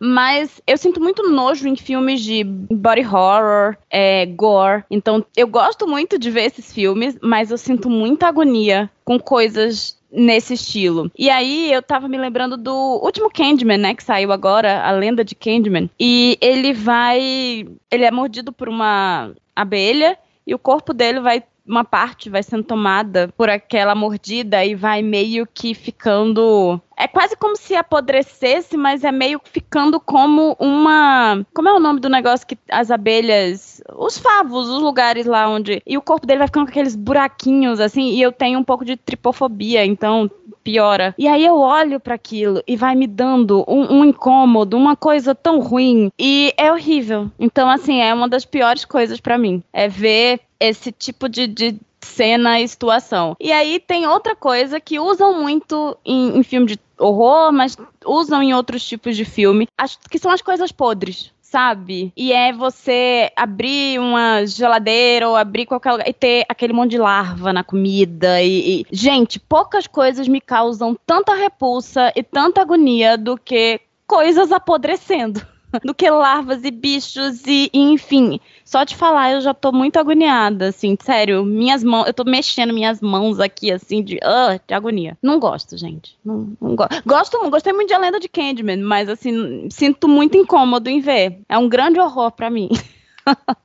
Mas 0.00 0.62
eu 0.66 0.78
sinto 0.78 0.98
muito 0.98 1.28
nojo 1.28 1.68
em 1.68 1.76
filmes 1.76 2.22
de 2.22 2.42
body 2.42 3.04
horror, 3.04 3.76
é, 3.90 4.24
gore. 4.24 4.84
Então 4.90 5.24
eu 5.36 5.46
gosto 5.46 5.86
muito 5.86 6.18
de 6.18 6.30
ver 6.30 6.44
esses 6.44 6.72
filmes, 6.72 7.18
mas 7.20 7.50
eu 7.50 7.58
sinto 7.58 7.90
muita 7.90 8.26
agonia 8.26 8.90
com 9.04 9.20
coisas 9.20 9.98
nesse 10.10 10.54
estilo. 10.54 11.10
E 11.16 11.28
aí 11.28 11.72
eu 11.72 11.82
tava 11.82 12.08
me 12.08 12.16
lembrando 12.16 12.56
do 12.56 13.00
último 13.02 13.30
Candyman, 13.30 13.78
né, 13.78 13.94
que 13.94 14.02
saiu 14.02 14.32
agora, 14.32 14.82
a 14.82 14.90
lenda 14.90 15.22
de 15.22 15.34
Candyman. 15.34 15.88
E 16.00 16.38
ele 16.40 16.72
vai, 16.72 17.66
ele 17.90 18.04
é 18.04 18.10
mordido 18.10 18.52
por 18.52 18.68
uma 18.68 19.32
abelha 19.54 20.18
e 20.46 20.54
o 20.54 20.58
corpo 20.58 20.94
dele 20.94 21.20
vai 21.20 21.42
uma 21.70 21.84
parte 21.84 22.28
vai 22.28 22.42
sendo 22.42 22.64
tomada 22.64 23.32
por 23.36 23.48
aquela 23.48 23.94
mordida 23.94 24.64
e 24.64 24.74
vai 24.74 25.02
meio 25.02 25.46
que 25.46 25.72
ficando. 25.72 26.80
É 27.00 27.08
quase 27.08 27.34
como 27.34 27.56
se 27.56 27.74
apodrecesse, 27.74 28.76
mas 28.76 29.04
é 29.04 29.10
meio 29.10 29.40
ficando 29.42 29.98
como 29.98 30.54
uma. 30.60 31.42
Como 31.54 31.66
é 31.66 31.72
o 31.72 31.80
nome 31.80 31.98
do 31.98 32.10
negócio 32.10 32.46
que 32.46 32.58
as 32.70 32.90
abelhas. 32.90 33.82
Os 33.96 34.18
favos, 34.18 34.68
os 34.68 34.82
lugares 34.82 35.24
lá 35.24 35.48
onde. 35.48 35.82
E 35.86 35.96
o 35.96 36.02
corpo 36.02 36.26
dele 36.26 36.40
vai 36.40 36.48
ficando 36.48 36.66
com 36.66 36.70
aqueles 36.70 36.94
buraquinhos, 36.94 37.80
assim. 37.80 38.10
E 38.10 38.20
eu 38.20 38.30
tenho 38.30 38.58
um 38.58 38.64
pouco 38.64 38.84
de 38.84 38.98
tripofobia, 38.98 39.82
então 39.82 40.30
piora. 40.62 41.14
E 41.16 41.26
aí 41.26 41.42
eu 41.42 41.56
olho 41.56 41.98
para 41.98 42.16
aquilo 42.16 42.62
e 42.66 42.76
vai 42.76 42.94
me 42.94 43.06
dando 43.06 43.64
um, 43.66 44.00
um, 44.00 44.04
incômodo, 44.04 44.76
uma 44.76 44.94
coisa 44.94 45.34
tão 45.34 45.58
ruim. 45.58 46.12
E 46.18 46.52
é 46.58 46.70
horrível. 46.70 47.30
Então, 47.38 47.70
assim, 47.70 48.02
é 48.02 48.12
uma 48.12 48.28
das 48.28 48.44
piores 48.44 48.84
coisas 48.84 49.20
para 49.20 49.38
mim. 49.38 49.62
É 49.72 49.88
ver 49.88 50.40
esse 50.60 50.92
tipo 50.92 51.30
de, 51.30 51.46
de 51.46 51.80
cena 52.00 52.60
e 52.60 52.68
situação. 52.68 53.36
E 53.40 53.52
aí 53.52 53.78
tem 53.78 54.06
outra 54.06 54.34
coisa 54.34 54.80
que 54.80 54.98
usam 54.98 55.40
muito 55.40 55.96
em, 56.04 56.38
em 56.38 56.42
filme 56.42 56.66
de 56.66 56.78
horror, 57.00 57.52
mas 57.52 57.76
usam 58.04 58.42
em 58.42 58.54
outros 58.54 58.86
tipos 58.86 59.16
de 59.16 59.24
filme, 59.24 59.66
as, 59.76 59.96
que 59.96 60.18
são 60.18 60.30
as 60.30 60.42
coisas 60.42 60.70
podres 60.70 61.32
sabe? 61.50 62.12
E 62.16 62.32
é 62.32 62.52
você 62.52 63.32
abrir 63.34 63.98
uma 63.98 64.46
geladeira 64.46 65.28
ou 65.28 65.34
abrir 65.34 65.66
qualquer 65.66 65.90
lugar 65.90 66.08
e 66.08 66.12
ter 66.12 66.44
aquele 66.48 66.72
monte 66.72 66.92
de 66.92 66.98
larva 66.98 67.52
na 67.52 67.64
comida. 67.64 68.40
E, 68.40 68.82
e, 68.82 68.86
Gente, 68.92 69.40
poucas 69.40 69.88
coisas 69.88 70.28
me 70.28 70.40
causam 70.40 70.96
tanta 71.04 71.34
repulsa 71.34 72.12
e 72.14 72.22
tanta 72.22 72.60
agonia 72.60 73.18
do 73.18 73.36
que 73.36 73.80
coisas 74.06 74.52
apodrecendo. 74.52 75.44
Do 75.84 75.94
que 75.94 76.10
larvas 76.10 76.64
e 76.64 76.70
bichos 76.70 77.46
e, 77.46 77.70
e, 77.72 77.78
enfim. 77.78 78.40
Só 78.64 78.84
de 78.84 78.94
falar 78.96 79.32
eu 79.32 79.40
já 79.40 79.52
tô 79.52 79.72
muito 79.72 79.98
agoniada, 79.98 80.68
assim, 80.68 80.96
sério. 81.00 81.44
Minhas 81.44 81.82
mãos, 81.82 82.06
eu 82.06 82.14
tô 82.14 82.24
mexendo 82.24 82.72
minhas 82.72 83.00
mãos 83.00 83.40
aqui, 83.40 83.70
assim, 83.70 84.02
de, 84.02 84.16
uh, 84.16 84.60
de 84.66 84.74
agonia. 84.74 85.16
Não 85.22 85.38
gosto, 85.38 85.76
gente. 85.76 86.16
Não, 86.24 86.52
não 86.60 86.74
go 86.76 86.86
gosto. 87.06 87.38
Gostei 87.50 87.72
muito 87.72 87.88
de 87.88 87.94
A 87.94 87.98
Lenda 87.98 88.20
de 88.20 88.28
Candyman, 88.28 88.78
mas, 88.78 89.08
assim, 89.08 89.68
sinto 89.70 90.08
muito 90.08 90.36
incômodo 90.36 90.88
em 90.88 91.00
ver. 91.00 91.40
É 91.48 91.58
um 91.58 91.68
grande 91.68 91.98
horror 91.98 92.30
para 92.30 92.50
mim. 92.50 92.68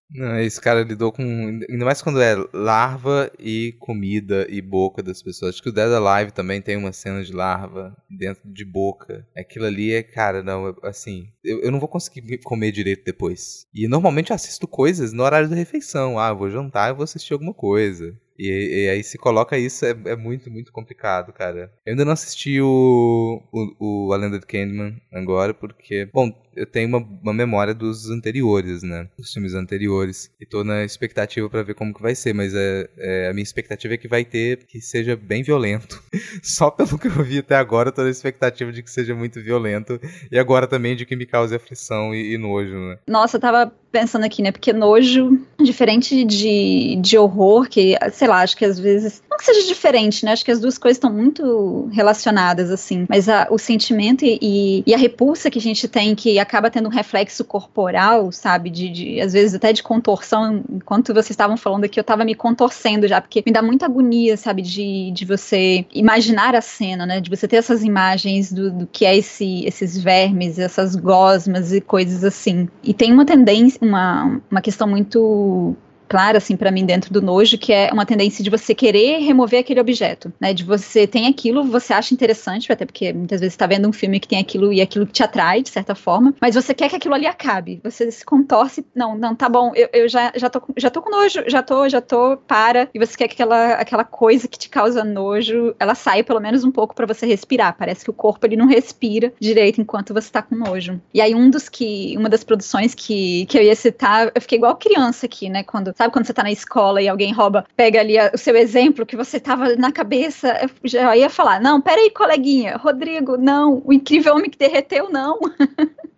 Não, 0.09 0.39
esse 0.39 0.62
cara 0.62 0.83
lidou 0.83 1.12
com. 1.12 1.24
Ainda 1.69 1.83
mais 1.83 2.01
quando 2.01 2.21
é 2.21 2.35
larva 2.53 3.29
e 3.38 3.75
comida 3.79 4.47
e 4.50 4.62
boca 4.62 5.03
das 5.03 5.21
pessoas. 5.21 5.55
Acho 5.55 5.63
que 5.63 5.69
o 5.69 5.74
Dead 5.74 5.91
Alive 5.91 6.31
também 6.31 6.62
tem 6.62 6.77
uma 6.77 6.93
cena 6.93 7.24
de 7.24 7.33
larva 7.33 7.95
dentro 8.09 8.41
de 8.45 8.63
boca. 8.63 9.27
Aquilo 9.35 9.65
ali 9.65 9.93
é, 9.93 10.03
cara, 10.03 10.41
não, 10.41 10.74
assim. 10.83 11.27
Eu, 11.43 11.62
eu 11.62 11.71
não 11.71 11.79
vou 11.79 11.89
conseguir 11.89 12.38
comer 12.39 12.71
direito 12.71 13.03
depois. 13.03 13.67
E 13.74 13.88
normalmente 13.88 14.29
eu 14.29 14.35
assisto 14.35 14.67
coisas 14.67 15.12
no 15.12 15.24
horário 15.24 15.50
da 15.50 15.55
refeição. 15.55 16.17
Ah, 16.17 16.31
vou 16.31 16.50
jantar 16.50 16.91
e 16.91 16.95
vou 16.95 17.03
assistir 17.03 17.33
alguma 17.33 17.53
coisa. 17.53 18.15
E, 18.37 18.85
e 18.85 18.89
aí 18.89 19.03
se 19.03 19.17
coloca 19.17 19.57
isso, 19.57 19.85
é, 19.85 19.95
é, 20.05 20.15
muito, 20.15 20.51
muito 20.51 20.71
complicado, 20.71 21.31
cara. 21.31 21.71
Eu 21.85 21.91
ainda 21.91 22.05
não 22.05 22.11
assisti 22.11 22.59
o, 22.61 23.41
o, 23.51 24.07
o 24.07 24.13
A 24.13 24.17
Lenda 24.17 24.39
de 24.39 24.45
Candyman 24.45 24.95
agora, 25.11 25.53
porque, 25.53 26.05
bom, 26.13 26.31
eu 26.55 26.65
tenho 26.65 26.87
uma, 26.87 27.05
uma 27.21 27.33
memória 27.33 27.73
dos 27.73 28.09
anteriores, 28.09 28.81
né? 28.81 29.07
Dos 29.17 29.33
filmes 29.33 29.53
anteriores. 29.53 30.31
E 30.39 30.45
tô 30.45 30.63
na 30.63 30.83
expectativa 30.83 31.49
para 31.49 31.63
ver 31.63 31.75
como 31.75 31.93
que 31.93 32.01
vai 32.01 32.15
ser, 32.15 32.33
mas 32.33 32.53
é, 32.55 32.89
é, 32.97 33.27
a 33.29 33.33
minha 33.33 33.43
expectativa 33.43 33.93
é 33.93 33.97
que 33.97 34.07
vai 34.07 34.23
ter 34.23 34.65
que 34.65 34.79
seja 34.79 35.15
bem 35.15 35.43
violento. 35.43 36.01
Só 36.41 36.71
pelo 36.71 36.97
que 36.97 37.07
eu 37.07 37.23
vi 37.23 37.39
até 37.39 37.55
agora, 37.55 37.89
eu 37.89 37.93
tô 37.93 38.03
na 38.03 38.09
expectativa 38.09 38.71
de 38.71 38.81
que 38.81 38.89
seja 38.89 39.13
muito 39.13 39.41
violento. 39.41 39.99
E 40.31 40.39
agora 40.39 40.67
também 40.67 40.95
de 40.95 41.05
que 41.05 41.15
me 41.15 41.25
cause 41.25 41.53
aflição 41.53 42.13
e, 42.15 42.33
e 42.33 42.37
nojo, 42.37 42.73
né? 42.73 42.97
Nossa, 43.07 43.37
eu 43.37 43.41
tava 43.41 43.71
pensando 43.91 44.25
aqui, 44.25 44.41
né? 44.41 44.51
Porque 44.51 44.73
nojo, 44.73 45.39
diferente 45.61 46.23
de, 46.25 46.97
de 46.97 47.17
horror, 47.17 47.67
que, 47.69 47.95
sei 48.25 48.27
lá, 48.27 48.41
acho 48.41 48.58
que 48.58 48.65
às 48.65 48.79
vezes. 48.79 49.22
Não 49.29 49.38
que 49.38 49.46
seja 49.46 49.67
diferente, 49.67 50.25
né? 50.25 50.32
Acho 50.32 50.44
que 50.44 50.51
as 50.51 50.60
duas 50.60 50.77
coisas 50.77 50.98
estão 50.98 51.13
muito 51.13 51.88
relacionadas, 51.91 52.72
assim. 52.72 53.05
Mas 53.08 53.29
a, 53.29 53.48
o 53.51 53.58
sentimento 53.58 54.25
e, 54.25 54.84
e, 54.86 54.94
a 54.94 54.98
repulsa 54.98 55.51
que 55.51 55.60
a 55.60 55.62
gente 55.62 55.88
tem, 55.88 56.15
que 56.15 56.39
acaba 56.39 56.72
tendo 56.72 56.88
um 56.88 56.91
reflexo 56.91 57.46
corporal, 57.46 58.32
sabe? 58.32 58.70
De, 58.70 58.89
de 58.89 59.22
às 59.22 59.34
vezes 59.34 59.53
até 59.53 59.72
de 59.72 59.84
contorção. 59.84 60.63
Enquanto 60.72 61.13
vocês 61.13 61.32
estavam 61.32 61.55
falando 61.55 61.84
aqui, 61.84 62.00
eu 62.00 62.03
tava 62.03 62.25
me 62.25 62.34
contorcendo 62.34 63.08
já, 63.08 63.22
porque 63.22 63.44
me 63.46 63.51
dá 63.51 63.62
muita 63.62 63.86
agonia, 63.86 64.36
sabe? 64.38 64.62
De, 64.63 65.12
de 65.12 65.25
você 65.25 65.86
imaginar 65.94 66.55
a 66.55 66.62
cena, 66.62 67.05
né? 67.05 67.22
De 67.22 67.29
você 67.29 67.48
ter 67.48 67.58
essas 67.58 67.84
imagens 67.84 68.51
do, 68.51 68.72
do 68.72 68.88
que 68.88 69.05
é 69.05 69.15
esse, 69.15 69.63
esses 69.65 70.01
vermes, 70.01 70.58
essas 70.58 70.96
gosmas 70.96 71.72
e 71.72 71.79
coisas 71.79 72.24
assim. 72.24 72.67
E 72.84 72.94
tem 72.94 73.13
uma 73.13 73.25
tendência 73.25 73.79
uma, 73.82 74.41
uma 74.50 74.62
questão 74.62 74.88
muito 74.88 75.75
clara 76.07 76.38
assim 76.38 76.55
para 76.55 76.71
mim 76.71 76.85
dentro 76.85 77.12
do 77.12 77.21
nojo, 77.21 77.57
que 77.57 77.74
é 77.74 77.89
uma 77.91 78.05
tendência 78.05 78.43
de 78.43 78.50
você 78.50 78.74
querer 78.74 79.19
remover 79.19 79.59
aquele 79.59 79.79
objeto, 79.79 80.31
né? 80.39 80.53
De 80.53 80.63
você 80.63 81.07
tem 81.07 81.27
aquilo, 81.27 81.63
você 81.63 81.93
acha 81.93 82.13
interessante, 82.13 82.71
até 82.71 82.85
porque 82.85 83.12
muitas 83.13 83.39
vezes 83.39 83.53
está 83.53 83.67
vendo 83.67 83.88
um 83.88 83.93
filme 83.93 84.19
que 84.19 84.27
tem 84.27 84.39
aquilo 84.39 84.71
e 84.71 84.81
aquilo 84.81 85.05
te 85.05 85.24
atrai 85.24 85.62
de 85.62 85.69
certa 85.69 85.95
forma, 85.95 86.33
mas 86.39 86.55
você 86.55 86.74
quer 86.74 86.89
que 86.89 86.95
aquilo 86.95 87.13
ali 87.13 87.25
acabe. 87.25 87.79
Você 87.83 88.09
se 88.12 88.24
contorce, 88.24 88.85
não, 88.95 89.17
não, 89.17 89.35
tá 89.35 89.50
bom, 89.50 89.71
eu, 89.75 89.89
eu 89.93 90.07
já, 90.07 90.31
já 90.35 90.50
tô 90.50 90.62
já 90.77 90.89
tô 90.89 91.01
com 91.01 91.09
nojo, 91.09 91.43
já 91.47 91.62
tô, 91.62 91.88
já 91.89 92.01
tô, 92.01 92.38
para, 92.38 92.89
e 92.93 93.00
você 93.00 93.17
quer 93.17 93.27
que 93.27 93.33
aquela 93.33 93.74
aquela 93.74 94.03
coisa 94.03 94.47
que 94.47 94.57
te 94.57 94.69
causa 94.69 95.03
nojo, 95.03 95.75
ela 95.79 95.95
saia 95.95 96.24
pelo 96.24 96.39
menos 96.39 96.63
um 96.63 96.71
pouco 96.71 96.95
para 96.95 97.05
você 97.05 97.25
respirar. 97.25 97.75
Parece 97.77 98.03
que 98.03 98.09
o 98.09 98.13
corpo 98.13 98.45
ele 98.45 98.55
não 98.55 98.67
respira 98.67 99.33
direito 99.39 99.81
enquanto 99.81 100.13
você 100.13 100.31
tá 100.31 100.41
com 100.41 100.55
nojo. 100.55 101.00
E 101.13 101.21
aí 101.21 101.33
um 101.33 101.50
dos 101.50 101.69
que 101.69 102.15
uma 102.17 102.29
das 102.29 102.43
produções 102.43 102.93
que 102.93 103.45
que 103.45 103.57
eu 103.57 103.63
ia 103.63 103.75
citar, 103.75 104.31
eu 104.33 104.41
fiquei 104.41 104.57
igual 104.57 104.75
criança 104.75 105.25
aqui, 105.25 105.50
né, 105.50 105.63
quando 105.63 105.95
Sabe 105.95 106.04
quando 106.12 106.25
você 106.25 106.33
tá 106.33 106.43
na 106.43 106.51
escola 106.51 107.01
e 107.01 107.07
alguém 107.07 107.33
rouba, 107.33 107.65
pega 107.75 108.00
ali 108.00 108.17
a, 108.17 108.31
o 108.33 108.38
seu 108.38 108.55
exemplo 108.55 109.05
que 109.05 109.15
você 109.15 109.39
tava 109.39 109.75
na 109.75 109.91
cabeça, 109.91 110.59
eu 110.62 110.69
já 110.83 111.15
ia 111.15 111.29
falar, 111.29 111.59
não, 111.62 111.81
peraí, 111.81 112.09
coleguinha, 112.12 112.77
Rodrigo, 112.77 113.38
não, 113.38 113.81
o 113.85 113.93
incrível 113.93 114.35
homem 114.35 114.50
que 114.50 114.57
derreteu, 114.57 115.09
não. 115.09 115.39